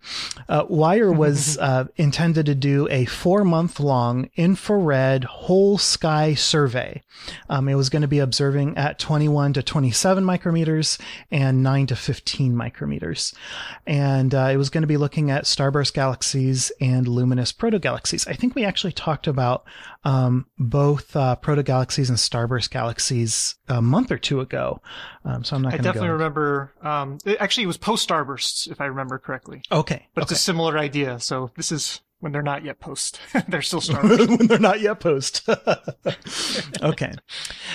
[0.48, 7.02] Uh, Wire was uh, intended to do a four month long infrared whole sky survey.
[7.50, 11.00] Um, it was going to be observing at 21 to 27 micrometers
[11.30, 13.34] and 9 to 15 micrometers.
[13.86, 18.26] And uh, it was going to be looking at starburst galaxies and luminous protogalaxies.
[18.26, 19.66] I think we actually talked about
[20.04, 24.82] um, both uh, proto galaxies and starburst galaxies a month or two ago.
[25.26, 26.74] Um, so I'm not I definitely remember.
[26.82, 29.62] Um, it, actually, it was post starbursts, if I remember correctly.
[29.72, 30.08] Okay.
[30.14, 30.34] But okay.
[30.34, 31.20] it's a similar idea.
[31.20, 33.20] So this is when they're not yet post.
[33.48, 34.28] they're still starbursts.
[34.38, 35.48] when they're not yet post.
[36.82, 37.14] okay.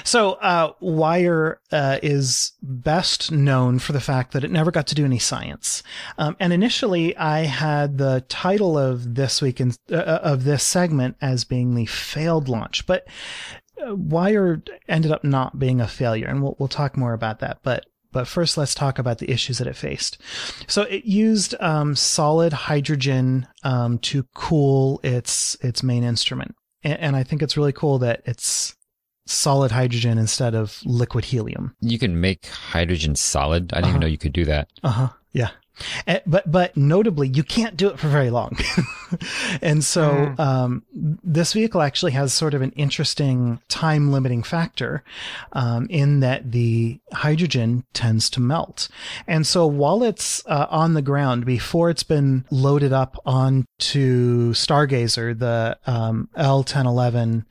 [0.04, 4.94] So, uh, Wire uh, is best known for the fact that it never got to
[4.94, 5.82] do any science.
[6.18, 11.16] Um, and initially, I had the title of this week in, uh, of this segment
[11.20, 13.06] as being the failed launch, but
[13.84, 17.58] uh, Wire ended up not being a failure, and we'll we'll talk more about that.
[17.62, 20.16] But but first, let's talk about the issues that it faced.
[20.66, 27.16] So it used um, solid hydrogen um, to cool its its main instrument, and, and
[27.16, 28.74] I think it's really cool that it's
[29.26, 31.74] solid hydrogen instead of liquid helium.
[31.80, 33.72] You can make hydrogen solid.
[33.72, 33.88] I didn't Uh-huh.
[33.90, 34.68] even know you could do that.
[34.82, 35.08] Uh huh.
[35.32, 35.50] Yeah.
[36.06, 38.56] Eh, But but notably, you can't do it for very long,
[39.62, 40.38] and so Mm.
[40.40, 45.02] um, this vehicle actually has sort of an interesting time limiting factor,
[45.52, 48.88] um, in that the hydrogen tends to melt,
[49.26, 55.38] and so while it's uh, on the ground before it's been loaded up onto Stargazer,
[55.38, 57.44] the um, L1011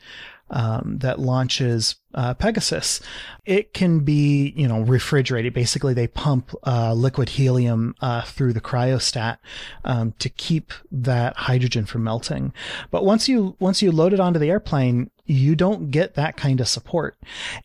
[0.49, 3.01] um, that launches uh, Pegasus.
[3.45, 5.53] It can be, you know, refrigerated.
[5.53, 9.38] Basically, they pump uh, liquid helium uh, through the cryostat
[9.84, 12.53] um, to keep that hydrogen from melting.
[12.91, 16.59] But once you once you load it onto the airplane, you don't get that kind
[16.59, 17.18] of support.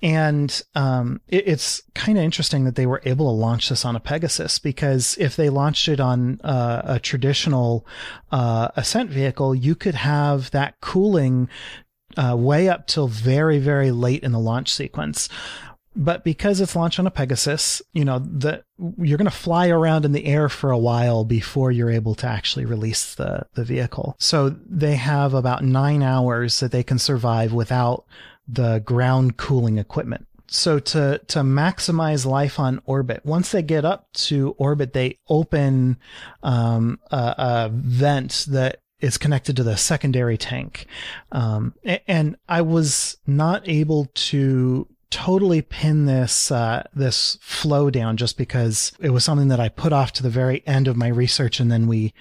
[0.02, 3.96] And um, it, it's kind of interesting that they were able to launch this on
[3.96, 7.86] a Pegasus because if they launched it on uh, a traditional
[8.30, 11.48] uh, ascent vehicle, you could have that cooling
[12.18, 15.28] uh, way up till very, very late in the launch sequence.
[15.96, 18.62] But because it's launched on a Pegasus, you know, the,
[18.98, 22.26] you're going to fly around in the air for a while before you're able to
[22.26, 24.14] actually release the, the vehicle.
[24.20, 28.04] So they have about nine hours that they can survive without
[28.46, 34.10] the ground cooling equipment so to to maximize life on orbit once they get up
[34.14, 35.98] to orbit they open
[36.42, 40.86] um, a, a, vent that is connected to the secondary tank.
[41.32, 41.74] Um,
[42.06, 48.92] and I was not able to totally pin this uh, this flow down just because
[49.00, 51.70] it was something that I put off to the very end of my research, and
[51.70, 52.12] then we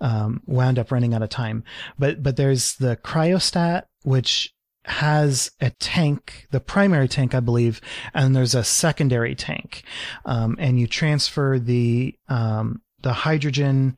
[0.00, 1.64] um, wound up running out of time.
[1.98, 4.54] But but there's the cryostat, which
[4.84, 7.80] has a tank, the primary tank, I believe,
[8.14, 9.84] and there's a secondary tank,
[10.24, 13.96] um, and you transfer the um, the hydrogen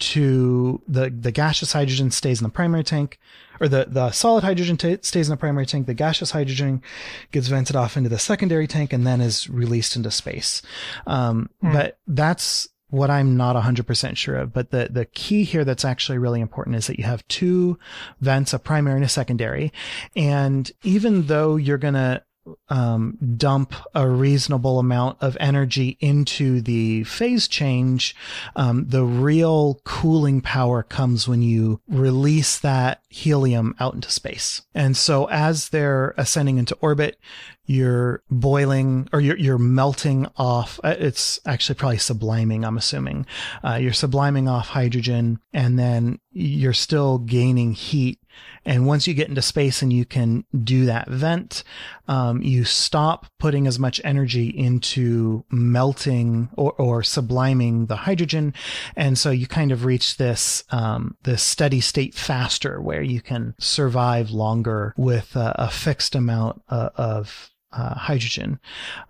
[0.00, 3.18] to the the gaseous hydrogen stays in the primary tank
[3.60, 6.82] or the the solid hydrogen t- stays in the primary tank the gaseous hydrogen
[7.30, 10.62] gets vented off into the secondary tank and then is released into space
[11.06, 11.72] um, hmm.
[11.72, 14.52] but that's what I'm not 100% sure of.
[14.52, 17.78] But the, the key here that's actually really important is that you have two
[18.20, 19.72] vents, a primary and a secondary.
[20.16, 22.22] And even though you're going to
[22.68, 28.14] um, dump a reasonable amount of energy into the phase change,
[28.56, 34.62] um, the real cooling power comes when you release that helium out into space.
[34.74, 37.18] And so as they're ascending into orbit,
[37.66, 40.80] you're boiling or you're, you're melting off.
[40.82, 43.26] Uh, it's actually probably subliming, I'm assuming.
[43.64, 48.20] Uh, you're subliming off hydrogen and then you're still gaining heat
[48.64, 51.64] and once you get into space and you can do that vent,
[52.08, 58.52] um, you stop putting as much energy into melting or, or, subliming the hydrogen.
[58.96, 63.54] And so you kind of reach this, um, this steady state faster where you can
[63.58, 68.58] survive longer with a, a fixed amount uh, of uh, hydrogen.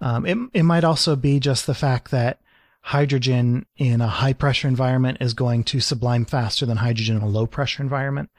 [0.01, 2.41] Um, it, it might also be just the fact that
[2.83, 7.29] hydrogen in a high pressure environment is going to sublime faster than hydrogen in a
[7.29, 8.31] low pressure environment.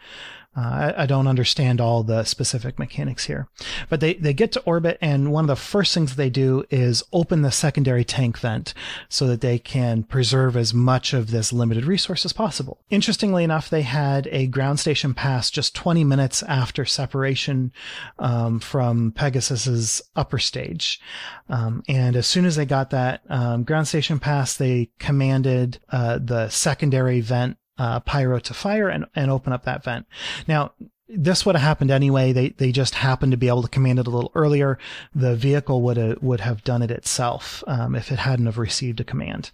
[0.56, 0.60] Uh,
[0.98, 3.48] I, I, don't understand all the specific mechanics here,
[3.88, 7.04] but they, they get to orbit and one of the first things they do is
[7.14, 8.74] open the secondary tank vent
[9.08, 12.82] so that they can preserve as much of this limited resource as possible.
[12.90, 17.72] Interestingly enough, they had a ground station pass just 20 minutes after separation
[18.20, 21.00] um, from Pegasus's upper stage.
[21.48, 26.20] Um, and as soon as they got that um, ground station pass, they commanded uh,
[26.22, 30.06] the secondary vent uh, pyro to fire and, and open up that vent.
[30.48, 30.72] Now,
[31.14, 32.32] this would have happened anyway.
[32.32, 34.78] They they just happened to be able to command it a little earlier.
[35.14, 39.00] The vehicle would have, would have done it itself um, if it hadn't have received
[39.00, 39.52] a command.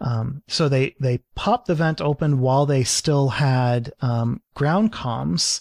[0.00, 5.60] Um, so they they popped the vent open while they still had um, ground comms,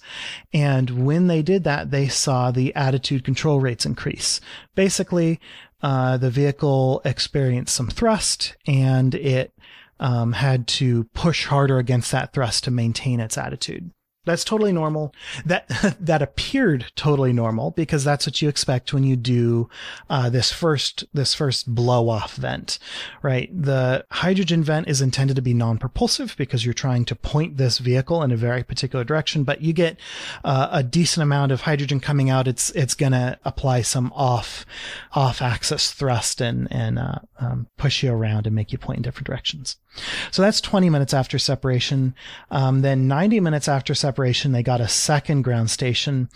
[0.54, 4.42] and when they did that, they saw the attitude control rates increase.
[4.76, 5.40] Basically,
[5.82, 9.54] uh, the vehicle experienced some thrust, and it
[10.02, 13.92] um, had to push harder against that thrust to maintain its attitude.
[14.24, 15.16] That's totally normal.
[15.46, 15.68] That
[16.00, 19.68] that appeared totally normal because that's what you expect when you do
[20.12, 22.78] uh, this first this first blow off vent,
[23.24, 23.50] right?
[23.52, 28.22] The hydrogen vent is intended to be non-propulsive because you're trying to point this vehicle
[28.22, 30.00] in a very particular direction, but you get
[30.44, 32.48] uh, a decent amount of hydrogen coming out.
[32.48, 34.68] It's it's gonna apply some off
[35.14, 39.04] off axis thrust and and uh, um, push you around and make you point in
[39.04, 39.78] different directions.
[40.32, 42.16] So that's 20 minutes after separation.
[42.50, 46.30] Um, then 90 minutes after separation, they got a second ground station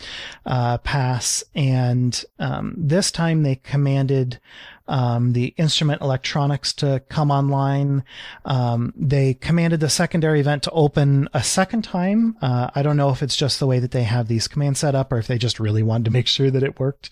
[0.45, 4.39] uh, pass, and um, this time they commanded
[4.87, 8.03] um, the instrument electronics to come online.
[8.45, 12.37] Um, they commanded the secondary vent to open a second time.
[12.41, 14.95] Uh, I don't know if it's just the way that they have these commands set
[14.95, 17.09] up or if they just really wanted to make sure that it worked.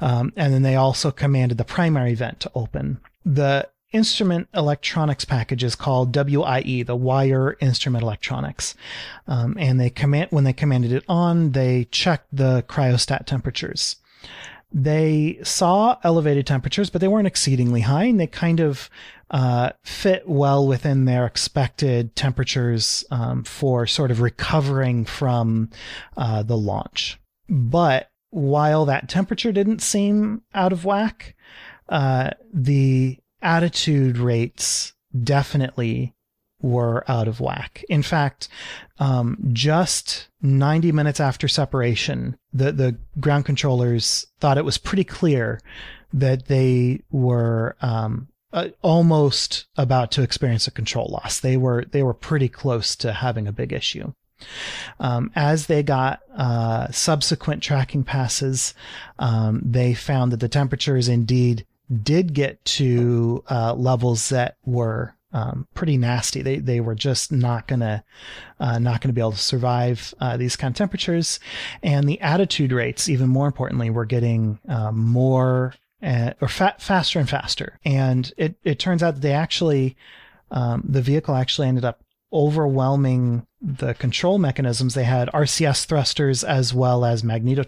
[0.00, 3.00] Um, and then they also commanded the primary vent to open.
[3.24, 8.74] The instrument electronics package is called WIE, the Wire Instrument Electronics.
[9.26, 13.96] Um, and they command, when they commanded it on, they checked the cryostat temperatures.
[14.72, 18.90] They saw elevated temperatures, but they weren't exceedingly high and they kind of,
[19.30, 25.70] uh, fit well within their expected temperatures, um, for sort of recovering from,
[26.16, 27.18] uh, the launch.
[27.48, 31.36] But while that temperature didn't seem out of whack,
[31.88, 36.14] uh, the attitude rates definitely
[36.60, 37.84] were out of whack.
[37.88, 38.48] In fact,
[38.98, 45.60] um, just 90 minutes after separation, the, the ground controllers thought it was pretty clear
[46.12, 51.40] that they were um, uh, almost about to experience a control loss.
[51.40, 54.12] They were they were pretty close to having a big issue.
[55.00, 58.74] Um, as they got uh, subsequent tracking passes,
[59.18, 61.66] um, they found that the temperatures indeed
[62.02, 66.42] did get to uh, levels that were um, pretty nasty.
[66.42, 68.04] They they were just not gonna
[68.58, 71.40] uh, not gonna be able to survive uh, these kind of temperatures,
[71.82, 77.18] and the attitude rates, even more importantly, were getting uh, more uh, or fa- faster
[77.18, 77.78] and faster.
[77.84, 79.96] And it it turns out that they actually
[80.50, 84.94] um, the vehicle actually ended up overwhelming the control mechanisms.
[84.94, 87.62] They had RCS thrusters as well as magneto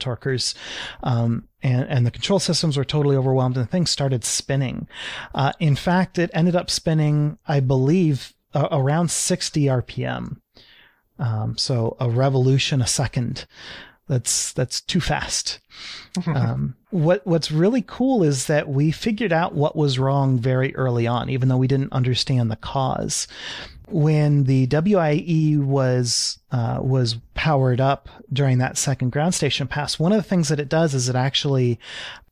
[1.02, 4.88] Um, and, and the control systems were totally overwhelmed and things started spinning.
[5.34, 10.40] Uh, in fact, it ended up spinning, I believe, uh, around 60 RPM.
[11.18, 13.46] Um, so a revolution a second.
[14.06, 15.61] That's that's too fast.
[16.26, 21.06] um, what what's really cool is that we figured out what was wrong very early
[21.06, 23.28] on, even though we didn't understand the cause
[23.91, 30.12] when the WIE was uh, was powered up during that second ground station pass, one
[30.12, 31.78] of the things that it does is it actually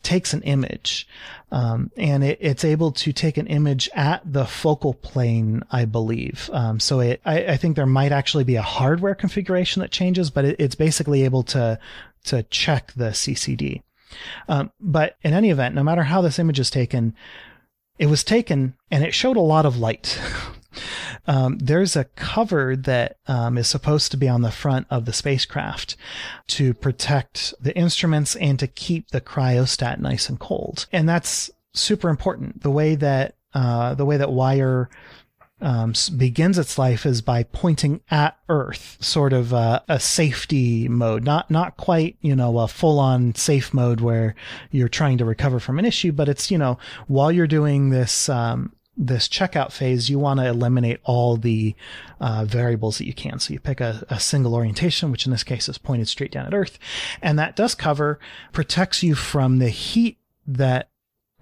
[0.03, 1.09] takes an image,
[1.51, 6.49] um, and it, it's able to take an image at the focal plane, I believe.
[6.53, 10.31] Um, so it, I, I, think there might actually be a hardware configuration that changes,
[10.31, 11.79] but it, it's basically able to
[12.25, 13.83] to check the CCD.
[14.49, 17.15] Um, but in any event, no matter how this image is taken,
[17.99, 20.21] it was taken and it showed a lot of light.
[21.27, 25.13] um, there's a cover that um, is supposed to be on the front of the
[25.13, 25.97] spacecraft
[26.49, 30.87] to protect the instruments and to keep the cryostat nice and cold.
[30.93, 32.63] And that's super important.
[32.63, 34.91] The way that uh, the way that wire
[35.61, 41.25] um, begins its life is by pointing at Earth, sort of a, a safety mode,
[41.25, 44.35] not not quite you know a full on safe mode where
[44.71, 48.29] you're trying to recover from an issue, but it's you know while you're doing this
[48.29, 51.75] um, this checkout phase, you want to eliminate all the
[52.21, 53.39] uh, variables that you can.
[53.39, 56.47] So you pick a, a, single orientation, which in this case is pointed straight down
[56.47, 56.79] at Earth.
[57.21, 58.19] And that dust cover
[58.53, 60.89] protects you from the heat that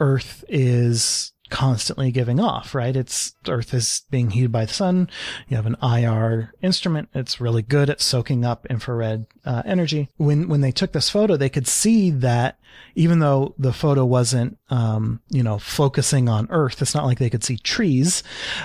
[0.00, 2.96] Earth is constantly giving off, right?
[2.96, 5.08] It's Earth is being heated by the sun.
[5.48, 7.08] You have an IR instrument.
[7.14, 10.08] It's really good at soaking up infrared uh, energy.
[10.16, 12.58] When when they took this photo, they could see that
[12.94, 17.30] even though the photo wasn't, um, you know, focusing on Earth, it's not like they
[17.30, 18.22] could see trees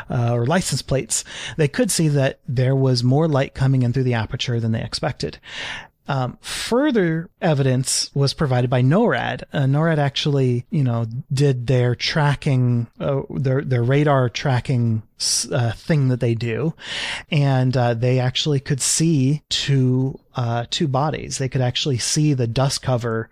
[0.09, 1.23] uh, or license plates.
[1.57, 4.83] They could see that there was more light coming in through the aperture than they
[4.83, 5.39] expected.
[6.09, 9.43] Um, further evidence was provided by NORAD.
[9.53, 15.03] Uh, NORAD actually, you know, did their tracking, uh, their their radar tracking
[15.51, 16.73] uh, thing that they do,
[17.29, 21.37] and uh, they actually could see two uh, two bodies.
[21.37, 23.29] They could actually see the dust cover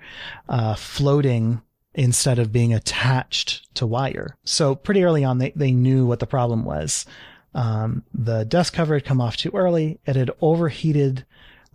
[0.47, 1.63] uh, floating
[1.95, 4.37] instead of being attached to wire.
[4.43, 7.07] So pretty early on, they they knew what the problem was.
[7.55, 9.99] Um, the dust cover had come off too early.
[10.05, 11.25] It had overheated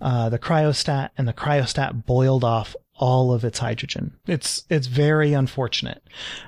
[0.02, 4.12] uh, the cryostat, and the cryostat boiled off all of its hydrogen.
[4.26, 6.02] It's it's very unfortunate.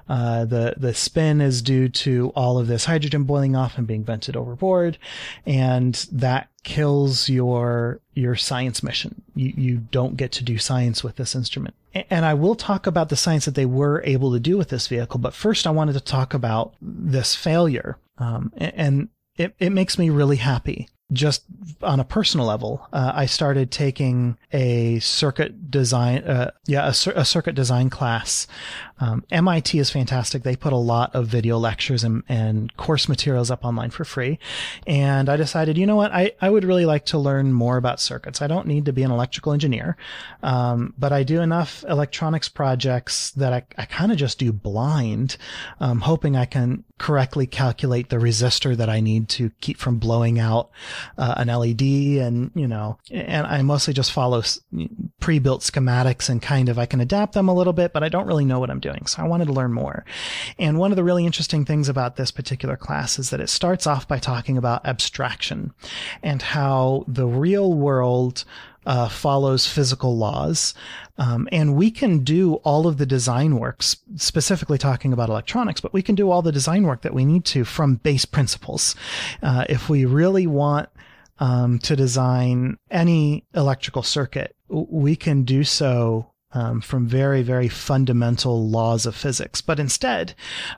[0.08, 4.04] Uh, the the spin is due to all of this hydrogen boiling off and being
[4.04, 4.98] vented overboard,
[5.46, 9.22] and that kills your your science mission.
[9.34, 11.74] You you don't get to do science with this instrument.
[12.10, 14.88] And I will talk about the science that they were able to do with this
[14.88, 17.98] vehicle, but first I wanted to talk about this failure.
[18.18, 21.44] Um, and it, it makes me really happy just
[21.82, 27.24] on a personal level, uh, I started taking a circuit design, uh, yeah, a, a,
[27.24, 28.46] circuit design class.
[29.00, 30.42] Um, MIT is fantastic.
[30.42, 34.38] They put a lot of video lectures and, and, course materials up online for free.
[34.86, 36.12] And I decided, you know what?
[36.12, 38.40] I, I would really like to learn more about circuits.
[38.40, 39.96] I don't need to be an electrical engineer.
[40.42, 45.36] Um, but I do enough electronics projects that I, I kind of just do blind,
[45.80, 50.38] um, hoping I can correctly calculate the resistor that I need to keep from blowing
[50.38, 50.70] out
[51.18, 51.82] uh, an LED
[52.22, 54.42] and, you know, and I mostly just follow
[55.20, 58.26] pre-built schematics and kind of, I can adapt them a little bit, but I don't
[58.26, 59.06] really know what I'm doing.
[59.06, 60.04] So I wanted to learn more.
[60.58, 63.86] And one of the really interesting things about this particular class is that it starts
[63.86, 65.72] off by talking about abstraction
[66.22, 68.44] and how the real world
[68.86, 70.74] uh, follows physical laws.
[71.16, 75.92] Um, and we can do all of the design works, specifically talking about electronics, but
[75.92, 78.94] we can do all the design work that we need to from base principles.
[79.42, 80.88] Uh, if we really want
[81.38, 88.68] um, to design any electrical circuit, we can do so um, from very, very fundamental
[88.68, 89.60] laws of physics.
[89.60, 90.34] But instead,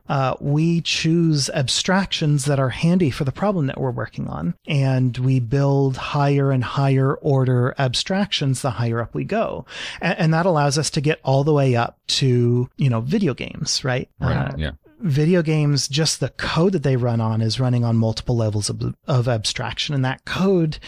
[0.08, 4.54] uh, we choose abstractions that are handy for the problem that we're working on.
[4.66, 9.66] And we build higher and higher order abstractions the higher up we go.
[10.00, 13.34] And, and that allows us to get all the way up to, you know, video
[13.34, 14.08] games, right?
[14.18, 14.36] Right.
[14.36, 14.70] Uh, yeah.
[15.00, 18.94] video games, just the code that they run on is running on multiple levels of,
[19.06, 19.94] of abstraction.
[19.94, 20.78] And that code,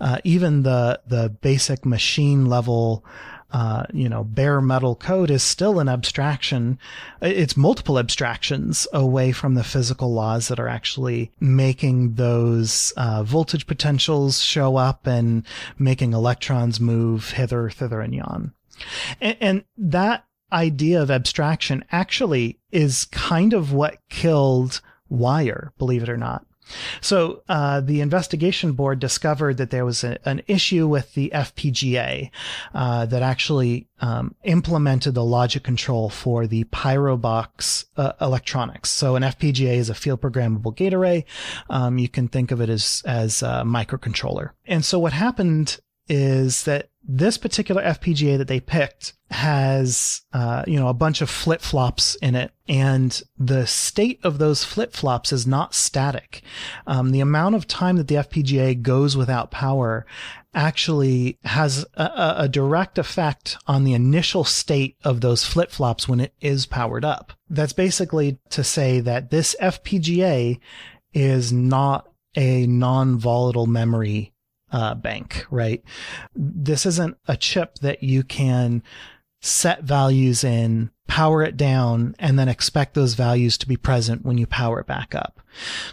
[0.00, 3.04] uh, even the, the basic machine level,
[3.52, 6.78] uh, you know, bare metal code is still an abstraction.
[7.22, 13.66] It's multiple abstractions away from the physical laws that are actually making those uh, voltage
[13.66, 15.44] potentials show up and
[15.78, 18.52] making electrons move hither, thither, and yon.
[19.20, 26.08] And, and that idea of abstraction actually is kind of what killed Wire, believe it
[26.08, 26.45] or not.
[27.00, 32.30] So uh, the investigation board discovered that there was a, an issue with the FPGA
[32.74, 38.90] uh, that actually um, implemented the logic control for the Pyrobox uh, electronics.
[38.90, 41.24] So an FPGA is a field programmable gate array.
[41.70, 44.50] Um, you can think of it as as a microcontroller.
[44.66, 50.78] And so what happened is that this particular FPGA that they picked has, uh, you
[50.78, 55.32] know, a bunch of flip flops in it, and the state of those flip flops
[55.32, 56.42] is not static.
[56.86, 60.06] Um, the amount of time that the FPGA goes without power
[60.54, 66.18] actually has a, a direct effect on the initial state of those flip flops when
[66.18, 67.32] it is powered up.
[67.48, 70.58] That's basically to say that this FPGA
[71.12, 74.32] is not a non-volatile memory
[74.72, 75.82] uh, bank, right?
[76.34, 78.82] This isn't a chip that you can
[79.40, 84.38] set values in, power it down, and then expect those values to be present when
[84.38, 85.40] you power it back up.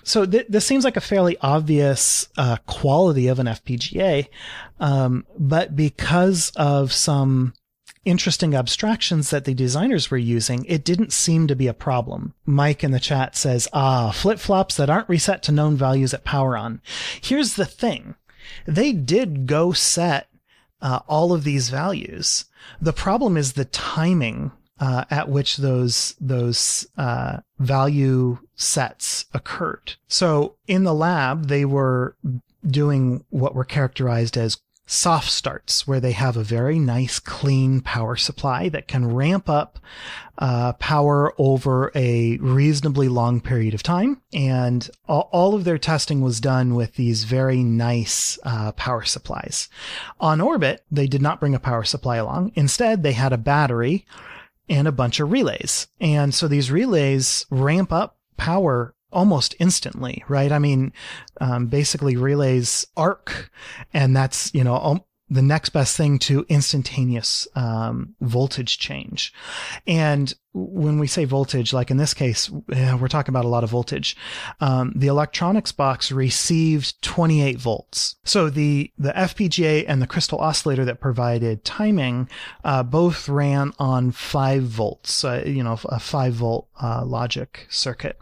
[0.04, 4.28] So th- this seems like a fairly obvious uh, quality of an FPGA,
[4.80, 7.54] um, but because of some
[8.06, 12.34] interesting abstractions that the designers were using, it didn't seem to be a problem.
[12.46, 16.26] Mike in the chat says, ah, flip flops that aren't reset to known values at
[16.26, 16.82] power on.
[17.22, 18.16] Here's the thing
[18.66, 20.30] they did go set
[20.82, 22.46] uh, all of these values.
[22.82, 29.96] The problem is the timing uh, at which those those uh, value sets occurred.
[30.08, 32.16] So in the lab, they were
[32.66, 38.16] doing what were characterized as soft starts where they have a very nice clean power
[38.16, 39.80] supply that can ramp up
[40.38, 44.22] uh, power over a reasonably long period of time.
[44.34, 49.70] And all, all, of their testing was done with these very nice uh, power supplies.
[50.20, 52.52] On orbit they did not bring a power supply along.
[52.56, 54.06] Instead they had a battery
[54.70, 55.88] and a bunch of relays.
[56.00, 60.52] And so these relays ramp up power almost instantly, right?
[60.52, 60.92] I mean,
[61.40, 63.52] um, basically relays arc,
[63.94, 65.04] and that's you know
[65.34, 69.34] the next best thing to instantaneous um, voltage change.
[69.88, 73.72] And when we say voltage, like in this case, we're talking about a lot of
[73.72, 74.16] voltage.
[74.62, 78.16] Um, the electronics box received 28 volts.
[78.24, 82.30] So the the FPGA and the crystal oscillator that provided timing
[82.64, 85.24] uh, both ran on five volts.
[85.24, 88.20] Uh, you know, a five volt uh, logic circuit.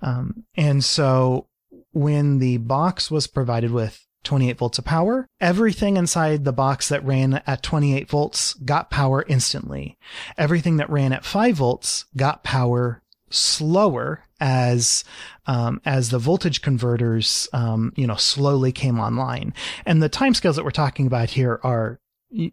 [0.00, 1.48] Um, and so
[1.92, 5.26] when the box was provided with 28 volts of power.
[5.40, 9.96] Everything inside the box that ran at 28 volts got power instantly.
[10.36, 15.04] Everything that ran at 5 volts got power slower as
[15.46, 19.54] um, as the voltage converters um, you know slowly came online.
[19.84, 22.00] And the timescales that we're talking about here are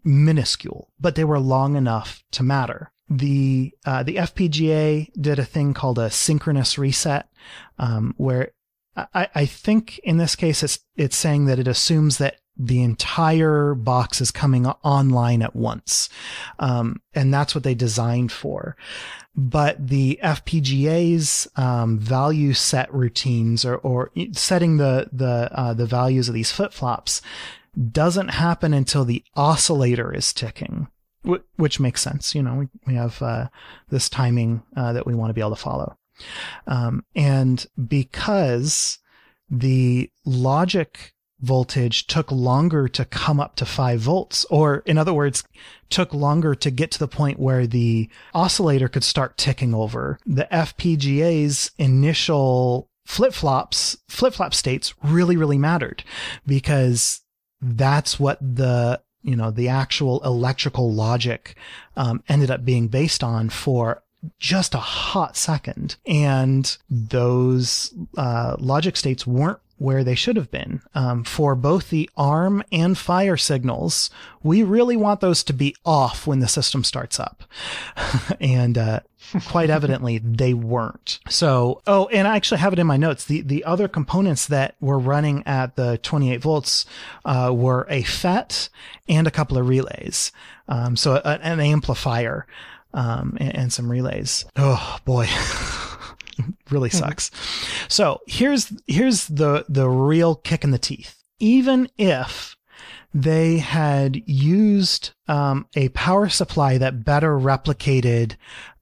[0.04, 2.90] minuscule, but they were long enough to matter.
[3.08, 7.28] The uh, the FPGA did a thing called a synchronous reset,
[7.78, 8.52] um, where
[8.96, 13.74] I, I think in this case it's it's saying that it assumes that the entire
[13.74, 16.08] box is coming online at once,
[16.60, 18.76] um, and that's what they designed for.
[19.34, 26.28] But the FPGA's um, value set routines or, or setting the the uh, the values
[26.28, 27.20] of these flip flops
[27.90, 30.86] doesn't happen until the oscillator is ticking,
[31.56, 32.36] which makes sense.
[32.36, 33.48] You know, we we have uh,
[33.88, 35.96] this timing uh, that we want to be able to follow.
[36.66, 38.98] Um, and because
[39.50, 45.44] the logic voltage took longer to come up to five volts, or in other words,
[45.90, 50.18] took longer to get to the point where the oscillator could start ticking over.
[50.26, 56.02] The FPGA's initial flip flops, flip flop states really, really mattered
[56.46, 57.20] because
[57.60, 61.56] that's what the you know the actual electrical logic
[61.96, 64.03] um, ended up being based on for
[64.38, 65.96] just a hot second.
[66.06, 70.80] And those uh, logic states weren't where they should have been.
[70.94, 74.08] Um, for both the arm and fire signals,
[74.42, 77.44] we really want those to be off when the system starts up.
[78.40, 79.00] and uh,
[79.46, 81.18] quite evidently, they weren't.
[81.28, 83.24] So, oh, and I actually have it in my notes.
[83.24, 86.86] The, the other components that were running at the 28 volts
[87.24, 88.68] uh, were a FET
[89.08, 90.30] and a couple of relays.
[90.68, 92.46] Um, so, a, an amplifier
[92.94, 94.46] um, and, and some relays.
[94.56, 95.28] Oh, boy.
[96.70, 97.30] really sucks.
[97.88, 101.22] So here's here's the the real kick in the teeth.
[101.38, 102.56] Even if
[103.12, 108.36] they had used um, a power supply that better replicated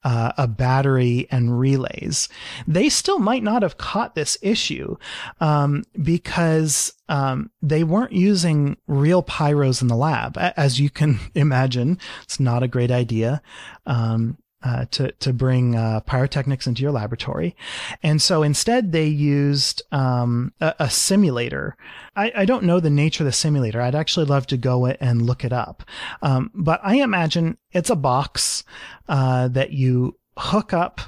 [0.04, 2.28] uh, a battery and relays,
[2.66, 4.96] they still might not have caught this issue
[5.40, 10.36] um, because um, they weren't using real pyros in the lab.
[10.38, 13.42] As you can imagine, it's not a great idea.
[13.86, 17.56] Um, uh, to to bring uh, pyrotechnics into your laboratory,
[18.02, 21.76] and so instead they used um, a, a, simulator.
[22.16, 23.80] I, I, don't know the nature of the simulator.
[23.80, 25.82] I'd actually love to go and look it up,
[26.22, 28.64] um, but I imagine it's a box
[29.08, 31.00] uh, that you hook up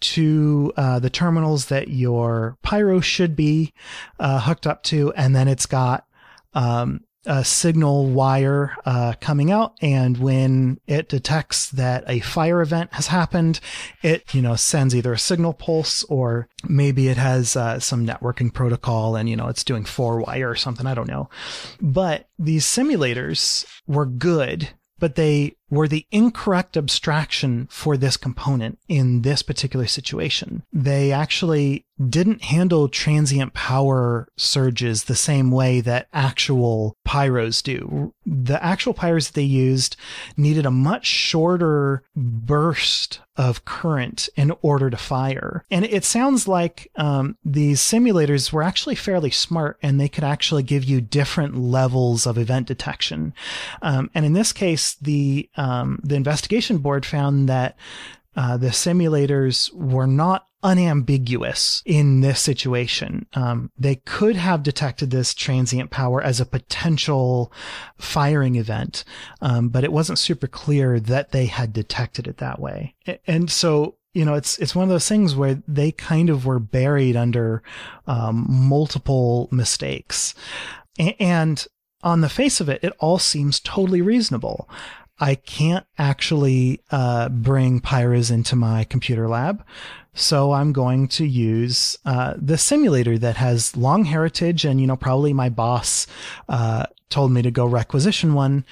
[0.00, 3.72] to uh, the terminals that your pyro should be
[4.18, 6.06] uh, hooked up to, and then it's got
[6.54, 12.92] um, a signal wire uh, coming out, and when it detects that a fire event
[12.94, 13.60] has happened,
[14.02, 18.52] it you know sends either a signal pulse or maybe it has uh, some networking
[18.52, 20.86] protocol, and you know it's doing four wire or something.
[20.86, 21.28] I don't know,
[21.80, 29.22] but these simulators were good but they were the incorrect abstraction for this component in
[29.22, 30.62] this particular situation.
[30.72, 38.14] They actually didn't handle transient power surges the same way that actual pyros do.
[38.24, 39.96] The actual pyros that they used
[40.36, 45.64] needed a much shorter burst of current in order to fire.
[45.70, 50.64] And it sounds like um, these simulators were actually fairly smart and they could actually
[50.64, 53.32] give you different levels of event detection.
[53.80, 57.76] Um, and in this case, the um, the investigation board found that
[58.36, 63.26] uh, the simulators were not unambiguous in this situation.
[63.34, 67.52] Um, they could have detected this transient power as a potential
[67.96, 69.04] firing event,
[69.40, 72.94] um, but it wasn't super clear that they had detected it that way.
[73.26, 76.60] And so, you know, it's it's one of those things where they kind of were
[76.60, 77.62] buried under
[78.06, 80.34] um, multiple mistakes,
[81.18, 81.66] and
[82.02, 84.68] on the face of it, it all seems totally reasonable.
[85.20, 89.64] I can't actually uh, bring Pyros into my computer lab.
[90.14, 94.96] So I'm going to use uh, the simulator that has long heritage, and you know
[94.96, 96.06] probably my boss
[96.48, 98.64] uh, told me to go requisition one,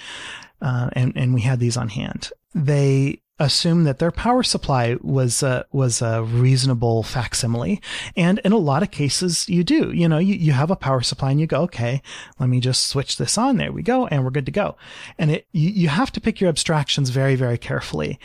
[0.61, 2.31] uh, and and we had these on hand.
[2.55, 7.83] They assume that their power supply was a, was a reasonable facsimile.
[8.17, 9.93] And in a lot of cases, you do.
[9.93, 12.01] You know, you, you have a power supply and you go, okay,
[12.39, 13.57] let me just switch this on.
[13.59, 14.07] There we go.
[14.07, 14.77] And we're good to go.
[15.19, 18.19] And it, you, you have to pick your abstractions very, very carefully.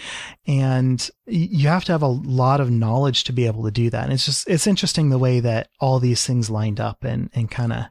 [0.48, 4.06] And you have to have a lot of knowledge to be able to do that.
[4.06, 7.52] And it's just, it's interesting the way that all these things lined up and, and
[7.52, 7.86] kind of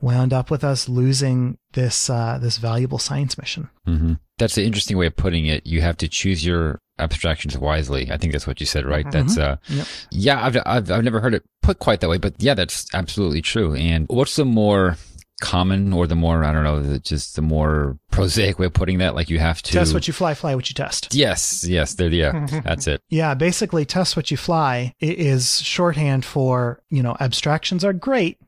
[0.00, 3.68] wound up with us losing this, uh, this valuable science mission.
[3.86, 4.14] Mm-hmm.
[4.38, 5.66] That's an interesting way of putting it.
[5.66, 8.10] You have to choose your abstractions wisely.
[8.10, 9.04] I think that's what you said, right?
[9.04, 9.26] Mm-hmm.
[9.26, 9.86] That's, uh, yep.
[10.10, 13.42] yeah, I've, I've, I've never heard it put quite that way, but yeah, that's absolutely
[13.42, 13.74] true.
[13.74, 14.96] And what's the more,
[15.40, 19.14] common or the more, I don't know, just the more prosaic way of putting that.
[19.14, 21.12] Like you have to test what you fly, fly what you test.
[21.12, 21.66] Yes.
[21.66, 21.94] Yes.
[21.94, 22.46] There, yeah.
[22.64, 23.02] that's it.
[23.10, 23.34] Yeah.
[23.34, 28.38] Basically test what you fly is shorthand for, you know, abstractions are great,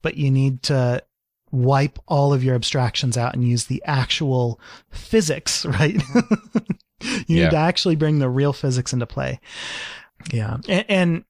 [0.00, 1.02] but you need to
[1.50, 5.96] wipe all of your abstractions out and use the actual physics, right?
[5.96, 6.72] Mm-hmm.
[7.26, 7.44] you yeah.
[7.44, 9.40] need to actually bring the real physics into play.
[10.32, 10.58] Yeah.
[10.68, 11.24] And, and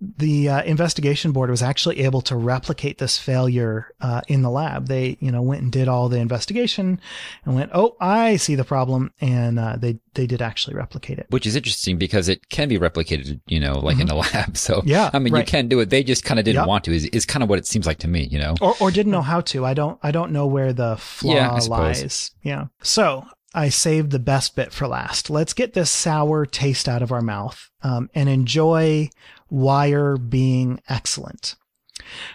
[0.00, 4.86] the uh, investigation board was actually able to replicate this failure uh, in the lab.
[4.86, 7.00] They, you know, went and did all the investigation
[7.44, 11.26] and went, "Oh, I see the problem," and uh, they they did actually replicate it.
[11.30, 14.02] Which is interesting because it can be replicated, you know, like mm-hmm.
[14.02, 14.56] in a lab.
[14.64, 15.40] So yeah, I mean, right.
[15.40, 15.90] you can do it.
[15.90, 16.68] They just kind of didn't yep.
[16.68, 16.94] want to.
[16.94, 19.12] Is is kind of what it seems like to me, you know, or or didn't
[19.12, 19.64] know how to.
[19.64, 22.30] I don't I don't know where the flaw yeah, lies.
[22.42, 22.66] Yeah.
[22.82, 25.30] So I saved the best bit for last.
[25.30, 29.10] Let's get this sour taste out of our mouth um, and enjoy
[29.54, 31.54] wire being excellent.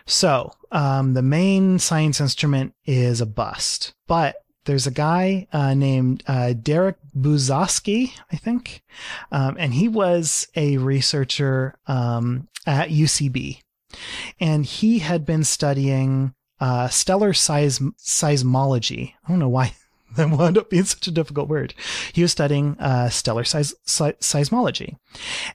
[0.05, 6.23] So, um, the main science instrument is a bust, but there's a guy uh, named
[6.27, 8.83] uh, Derek Buzowski, I think,
[9.31, 13.59] um, and he was a researcher um, at UCB,
[14.39, 19.13] and he had been studying uh, stellar seism- seismology.
[19.25, 19.73] I don't know why
[20.15, 21.73] that wound up being such a difficult word.
[22.13, 24.95] He was studying uh, stellar seis- seismology,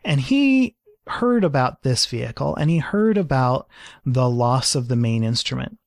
[0.04, 0.76] and he
[1.06, 3.68] heard about this vehicle and he heard about
[4.04, 5.78] the loss of the main instrument.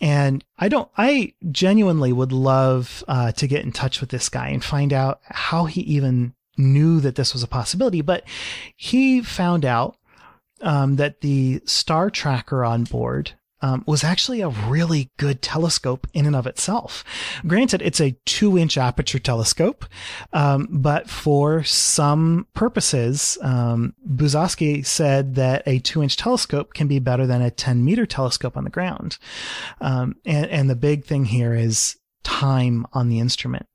[0.00, 4.48] And I don't, I genuinely would love uh, to get in touch with this guy
[4.48, 8.02] and find out how he even knew that this was a possibility.
[8.02, 8.24] But
[8.76, 9.96] he found out
[10.60, 13.32] um, that the star tracker on board
[13.62, 17.04] um, was actually a really good telescope in and of itself.
[17.46, 19.84] Granted, it's a two inch aperture telescope,
[20.32, 26.98] um, but for some purposes, um, Buzowski said that a two inch telescope can be
[26.98, 29.18] better than a 10 meter telescope on the ground.
[29.80, 33.66] Um, and, and the big thing here is time on the instrument.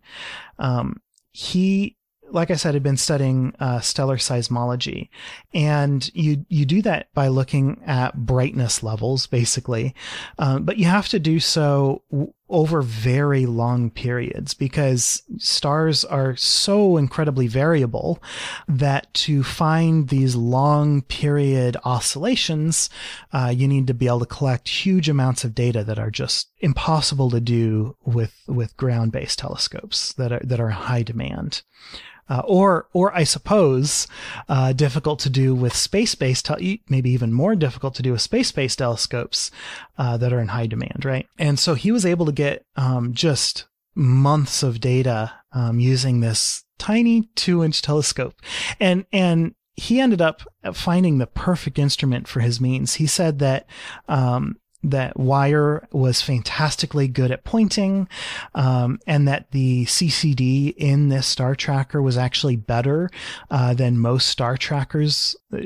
[0.60, 1.02] Um,
[1.32, 1.96] he
[2.32, 5.10] like I said, had been studying uh, stellar seismology,
[5.54, 9.96] and you you do that by looking at brightness levels, basically,
[10.40, 12.04] um, but you have to do so
[12.52, 18.22] over very long periods because stars are so incredibly variable
[18.68, 22.90] that to find these long period oscillations,
[23.34, 26.50] uh, you need to be able to collect huge amounts of data that are just
[26.60, 31.64] impossible to do with with ground based telescopes that are that are high demand
[32.32, 34.08] uh, or or I suppose
[34.48, 38.78] uh, difficult to do with space-based, te- maybe even more difficult to do with space-based
[38.78, 39.52] telescopes
[39.98, 41.28] uh, that are in high demand, right?
[41.38, 46.64] And so he was able to get um, just months of data um, using this
[46.78, 48.36] tiny two-inch telescope,
[48.80, 50.42] and and he ended up
[50.74, 52.96] finding the perfect instrument for his means.
[52.96, 53.66] He said that
[54.08, 58.08] um, that Wire was fantastically good at pointing,
[58.56, 63.10] um, and that the CCD in this star tracker was actually better
[63.50, 65.60] uh, than most star trackers uh,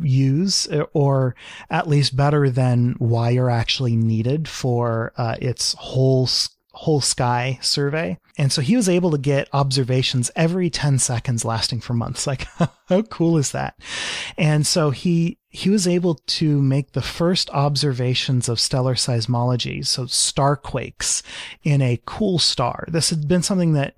[0.00, 1.34] use, or
[1.70, 6.26] at least better than Wire actually needed for uh, its whole
[6.82, 8.18] whole sky survey.
[8.36, 12.26] And so he was able to get observations every 10 seconds lasting for months.
[12.32, 12.46] Like,
[12.88, 13.78] how cool is that?
[14.38, 20.06] And so he, he was able to make the first observations of stellar seismology, so
[20.06, 21.22] star quakes
[21.62, 22.86] in a cool star.
[22.88, 23.94] This had been something that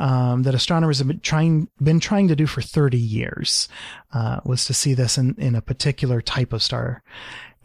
[0.00, 3.68] um, that astronomers have been trying been trying to do for 30 years.
[4.12, 7.04] Uh, was to see this in in a particular type of star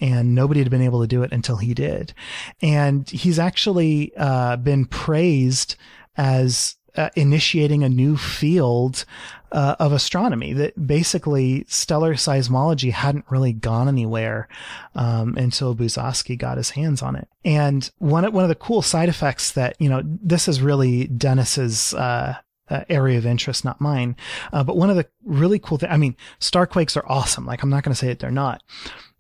[0.02, 2.14] and nobody had been able to do it until he did.
[2.62, 5.76] And he's actually uh, been praised
[6.18, 9.06] as uh, initiating a new field
[9.52, 14.48] uh, of astronomy that basically stellar seismology hadn't really gone anywhere
[14.96, 17.28] um, until Buzasi got his hands on it.
[17.44, 21.94] And one one of the cool side effects that you know this is really Dennis's.
[21.94, 22.36] Uh,
[22.70, 24.16] uh, area of interest, not mine.
[24.54, 27.46] Uh, but one of the really cool things, I mean, starquakes are awesome.
[27.46, 28.64] Like, I'm not going to say that they're not.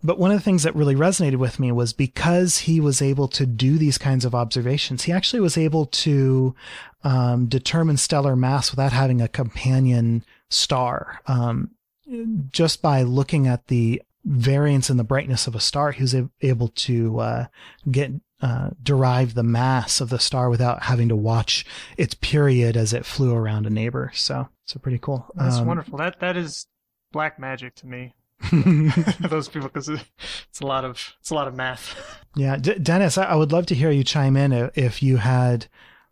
[0.03, 3.27] But one of the things that really resonated with me was because he was able
[3.29, 6.55] to do these kinds of observations, he actually was able to
[7.03, 11.21] um, determine stellar mass without having a companion star.
[11.27, 11.71] Um,
[12.51, 16.67] just by looking at the variance in the brightness of a star, he was able
[16.69, 17.45] to uh,
[17.89, 21.63] get uh, derive the mass of the star without having to watch
[21.95, 24.11] its period as it flew around a neighbor.
[24.15, 25.27] So, so pretty cool.
[25.35, 25.99] That's Um, wonderful.
[25.99, 26.65] That that is
[27.11, 28.15] black magic to me.
[29.19, 31.95] Those people, because it's a lot of it's a lot of math.
[32.33, 35.17] Yeah, D- Dennis, I-, I would love to hear you chime in if, if you
[35.17, 35.67] had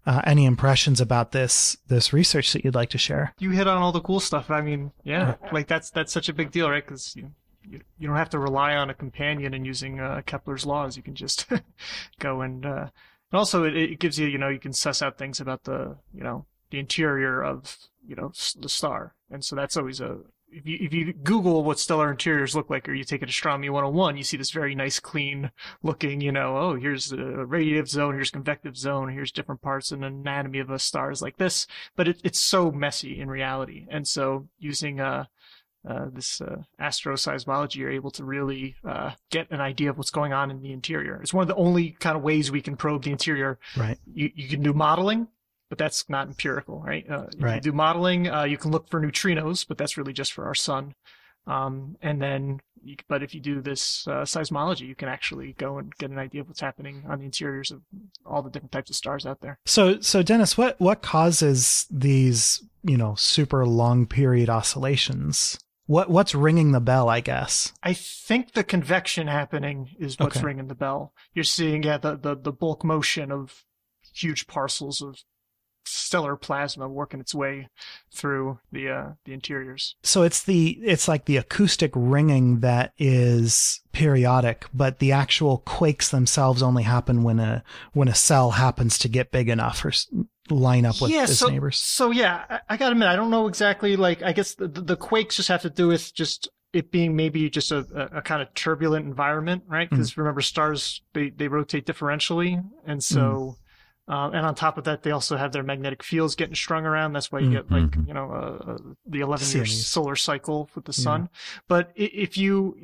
[0.05, 3.33] uh, any impressions about this this research that you'd like to share.
[3.39, 4.49] You hit on all the cool stuff.
[4.49, 6.83] I mean, yeah, like that's that's such a big deal, right?
[6.83, 7.31] Because you,
[7.63, 10.97] you you don't have to rely on a companion and using uh, Kepler's laws.
[10.97, 11.45] You can just
[12.19, 12.89] go and uh,
[13.31, 15.95] and also it, it gives you you know you can suss out things about the
[16.13, 20.17] you know the interior of you know the star, and so that's always a
[20.51, 23.69] if you if you Google what stellar interiors look like, or you take an astronomy
[23.69, 25.51] 101, you see this very nice, clean
[25.83, 30.03] looking, you know, oh, here's a radiative zone, here's convective zone, here's different parts and
[30.03, 34.07] anatomy of a star is like this, but it, it's so messy in reality, and
[34.07, 35.25] so using uh,
[35.87, 40.33] uh, this uh, astroseismology, you're able to really uh, get an idea of what's going
[40.33, 41.21] on in the interior.
[41.21, 43.59] It's one of the only kind of ways we can probe the interior.
[43.77, 43.97] Right.
[44.05, 45.29] You you can do modeling,
[45.69, 47.09] but that's not empirical, right?
[47.09, 47.53] Uh, you Right.
[47.61, 48.27] can do modeling.
[48.29, 50.95] Uh, you can look for neutrinos, but that's really just for our sun.
[51.47, 55.77] Um, and then, you, but if you do this uh, seismology, you can actually go
[55.79, 57.81] and get an idea of what's happening on the interiors of
[58.25, 59.57] all the different types of stars out there.
[59.65, 65.59] So, so Dennis, what what causes these you know super long period oscillations?
[65.87, 67.09] What what's ringing the bell?
[67.09, 67.73] I guess.
[67.81, 70.45] I think the convection happening is what's Okay.
[70.45, 71.13] ringing the bell.
[71.33, 73.65] You're seeing, yeah, the, the, the bulk motion of
[74.13, 75.23] huge parcels of
[75.89, 77.69] stellar plasma working its way
[78.11, 79.95] through the uh, the interiors.
[80.03, 86.09] So it's the it's like the acoustic ringing that is periodic, but the actual quakes
[86.09, 87.63] themselves only happen when a
[87.93, 89.91] when a cell happens to get big enough or
[90.51, 91.77] line up with yeah, its so, neighbors.
[91.77, 93.95] So yeah, I, I gotta admit, I don't know exactly.
[93.95, 97.49] Like, I guess the, the, quakes just have to do with just it being maybe
[97.49, 99.89] just a, a, a kind of turbulent environment, right?
[99.89, 103.57] Because remember, stars they they rotate differentially, and so.
[104.09, 107.13] Uh, and on top of that, they also have their magnetic fields getting strung around.
[107.13, 108.07] That's why you get like Mhm.
[108.07, 111.03] you know uh, uh, the 11 year solar cycle with the Yeah.
[111.03, 111.29] sun.
[111.67, 112.75] But if you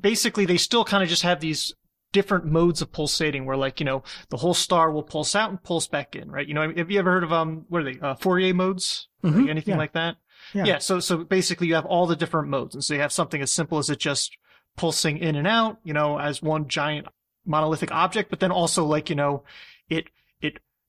[0.00, 1.74] basically, they still kind of just have these
[2.12, 5.62] different modes of pulsating, where like you know the whole star will pulse out and
[5.62, 6.48] pulse back in, right?
[6.48, 9.08] You know, have you ever heard of um what are they uh, Fourier modes?
[9.22, 9.78] Mhm, Like anything yeah.
[9.78, 10.16] like that?
[10.54, 10.64] Yeah.
[10.64, 10.78] yeah.
[10.78, 13.52] So so basically, you have all the different modes, and so you have something as
[13.52, 14.36] simple as it just
[14.76, 17.06] pulsing in and out, you know, as one giant
[17.46, 19.44] monolithic object, but then also like you know,
[19.88, 20.08] it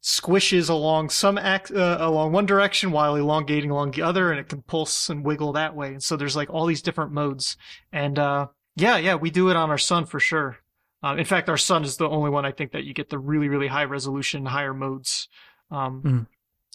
[0.04, 4.50] squishes along some ac- uh, along one direction while elongating along the other, and it
[4.50, 5.90] can pulse and wiggle that way.
[5.90, 7.56] And so there's like all these different modes,
[7.92, 10.58] and uh, yeah, yeah, we do it on our sun for sure.
[11.04, 13.20] Uh, in fact, our sun is the only one I think that you get the
[13.20, 15.28] really really high resolution, higher modes,
[15.70, 16.28] um, Mm.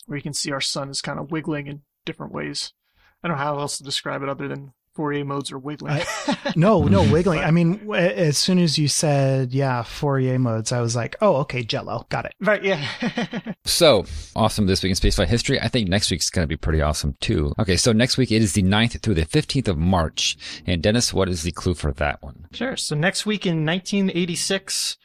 [0.07, 2.73] where you can see our sun is kind of wiggling in different ways.
[3.23, 6.03] I don't know how else to describe it other than Fourier modes are wiggling.
[6.57, 7.41] No, no wiggling.
[7.41, 11.37] I mean, w- as soon as you said, yeah, Fourier modes, I was like, oh,
[11.39, 12.33] okay, Jello, got it.
[12.41, 12.87] right, yeah.
[13.67, 15.61] So awesome this week in spaceflight history.
[15.61, 17.53] I think next week's going to be pretty awesome too.
[17.59, 20.37] Okay, so next week it is the 9th through the 15th of March.
[20.67, 22.47] And Dennis, what is the clue for that one?
[22.53, 22.77] sure.
[22.77, 24.97] So next week in 1986,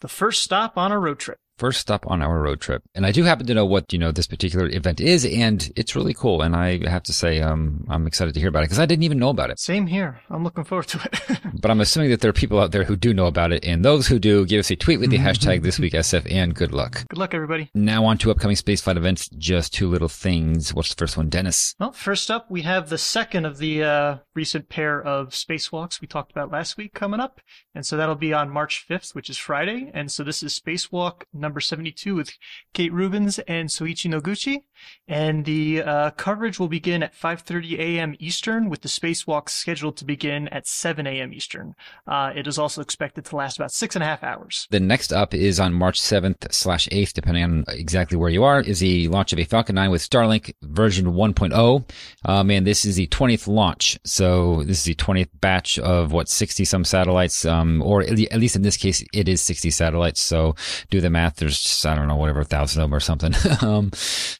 [0.00, 1.38] the first stop on a road trip.
[1.58, 2.82] First stop on our road trip.
[2.96, 5.94] And I do happen to know what, you know, this particular event is, and it's
[5.94, 6.42] really cool.
[6.42, 9.04] And I have to say, um, I'm excited to hear about it because I didn't
[9.04, 9.60] even know about it.
[9.60, 10.20] Same here.
[10.30, 11.40] I'm looking forward to it.
[11.64, 13.64] But I'm assuming that there are people out there who do know about it.
[13.64, 16.54] And those who do, give us a tweet with the hashtag this week SF and
[16.54, 17.06] good luck.
[17.08, 17.70] Good luck, everybody.
[17.74, 19.28] Now on to upcoming spaceflight events.
[19.28, 20.74] Just two little things.
[20.74, 21.74] What's the first one, Dennis?
[21.78, 26.06] Well, first up, we have the second of the uh, recent pair of spacewalks we
[26.06, 27.40] talked about last week coming up.
[27.74, 29.90] And so that'll be on March 5th, which is Friday.
[29.94, 32.32] And so this is spacewalk number 72 with
[32.72, 34.62] Kate Rubins and Soichi Noguchi.
[35.06, 38.16] And the uh, coverage will begin at 5.30 a.m.
[38.18, 41.32] Eastern with the spacewalk scheduled to begin at 7 a.m.
[41.32, 41.74] Eastern.
[42.06, 44.66] Uh, it is also expected to last about six and a half hours.
[44.70, 48.60] The next up is on March 7th slash 8th, depending on exactly where you are,
[48.60, 51.84] is the launch of a Falcon 9 with Starlink version 1.0.
[52.24, 53.98] Um, and this is the 20th launch.
[54.04, 58.40] So this is the 20th batch of what, 60 some satellites, um, or at at
[58.40, 60.20] least in this case, it is 60 satellites.
[60.20, 60.54] So
[60.90, 61.33] do the math.
[61.36, 63.34] There's just, I don't know, whatever, a thousand of them or something.
[63.62, 63.90] um,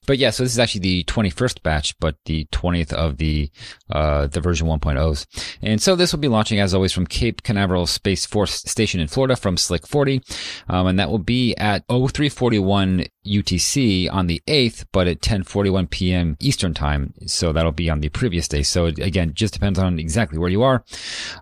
[0.07, 3.51] but yeah, so this is actually the 21st batch, but the 20th of the,
[3.91, 5.27] uh, the version 1.0s.
[5.63, 9.09] And so this will be launching as always from Cape Canaveral Space Force Station in
[9.09, 10.23] Florida from Slick 40.
[10.69, 16.37] Um, and that will be at 0341 UTC on the 8th, but at 1041 PM
[16.41, 17.15] Eastern time.
[17.27, 18.63] So that'll be on the previous day.
[18.63, 20.85] So it, again, just depends on exactly where you are.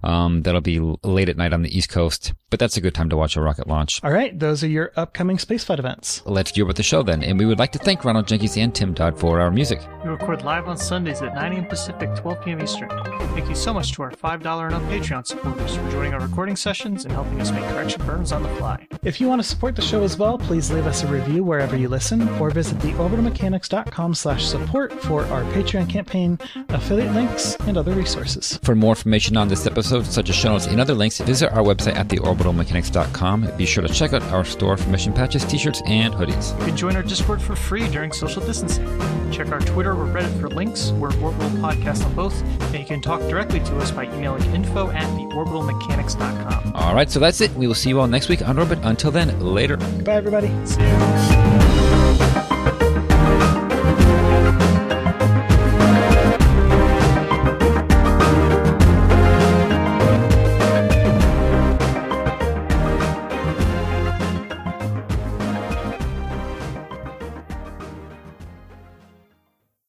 [0.03, 3.09] Um, that'll be late at night on the East Coast, but that's a good time
[3.11, 4.03] to watch a rocket launch.
[4.05, 6.22] All right, those are your upcoming spaceflight events.
[6.24, 7.22] Let's deal with the show then.
[7.22, 9.80] And we would like to thank Ronald Jenkins and Tim Dodd for our music.
[10.05, 11.66] We record live on Sundays at 9 a.m.
[11.66, 12.62] Pacific, 12 p.m.
[12.62, 12.88] Eastern.
[13.34, 16.57] Thank you so much to our $5 and up Patreon supporters for joining our recording
[16.57, 18.86] sessions and helping us make correction burns on the fly.
[19.03, 21.76] If you want to support the show as well, please leave us a review wherever
[21.76, 26.38] you listen, or visit theorbitalmechanics.com slash support for our Patreon campaign,
[26.68, 28.59] affiliate links, and other resources.
[28.62, 31.62] For more information on this episode, such as show notes and other links, visit our
[31.62, 33.57] website at theorbitalmechanics.com.
[33.57, 36.59] Be sure to check out our store for mission patches, t-shirts, and hoodies.
[36.61, 38.85] You can join our Discord for free during social distancing.
[39.30, 40.91] Check our Twitter or Reddit for links.
[40.93, 44.91] We're Orbital Podcast on both, and you can talk directly to us by emailing info
[44.91, 46.72] at theorbitalmechanics.com.
[46.74, 47.51] All right, so that's it.
[47.55, 48.78] We will see you all next week on Orbit.
[48.83, 49.78] Until then, later.
[49.78, 50.51] Bye, everybody.
[50.66, 52.43] See you.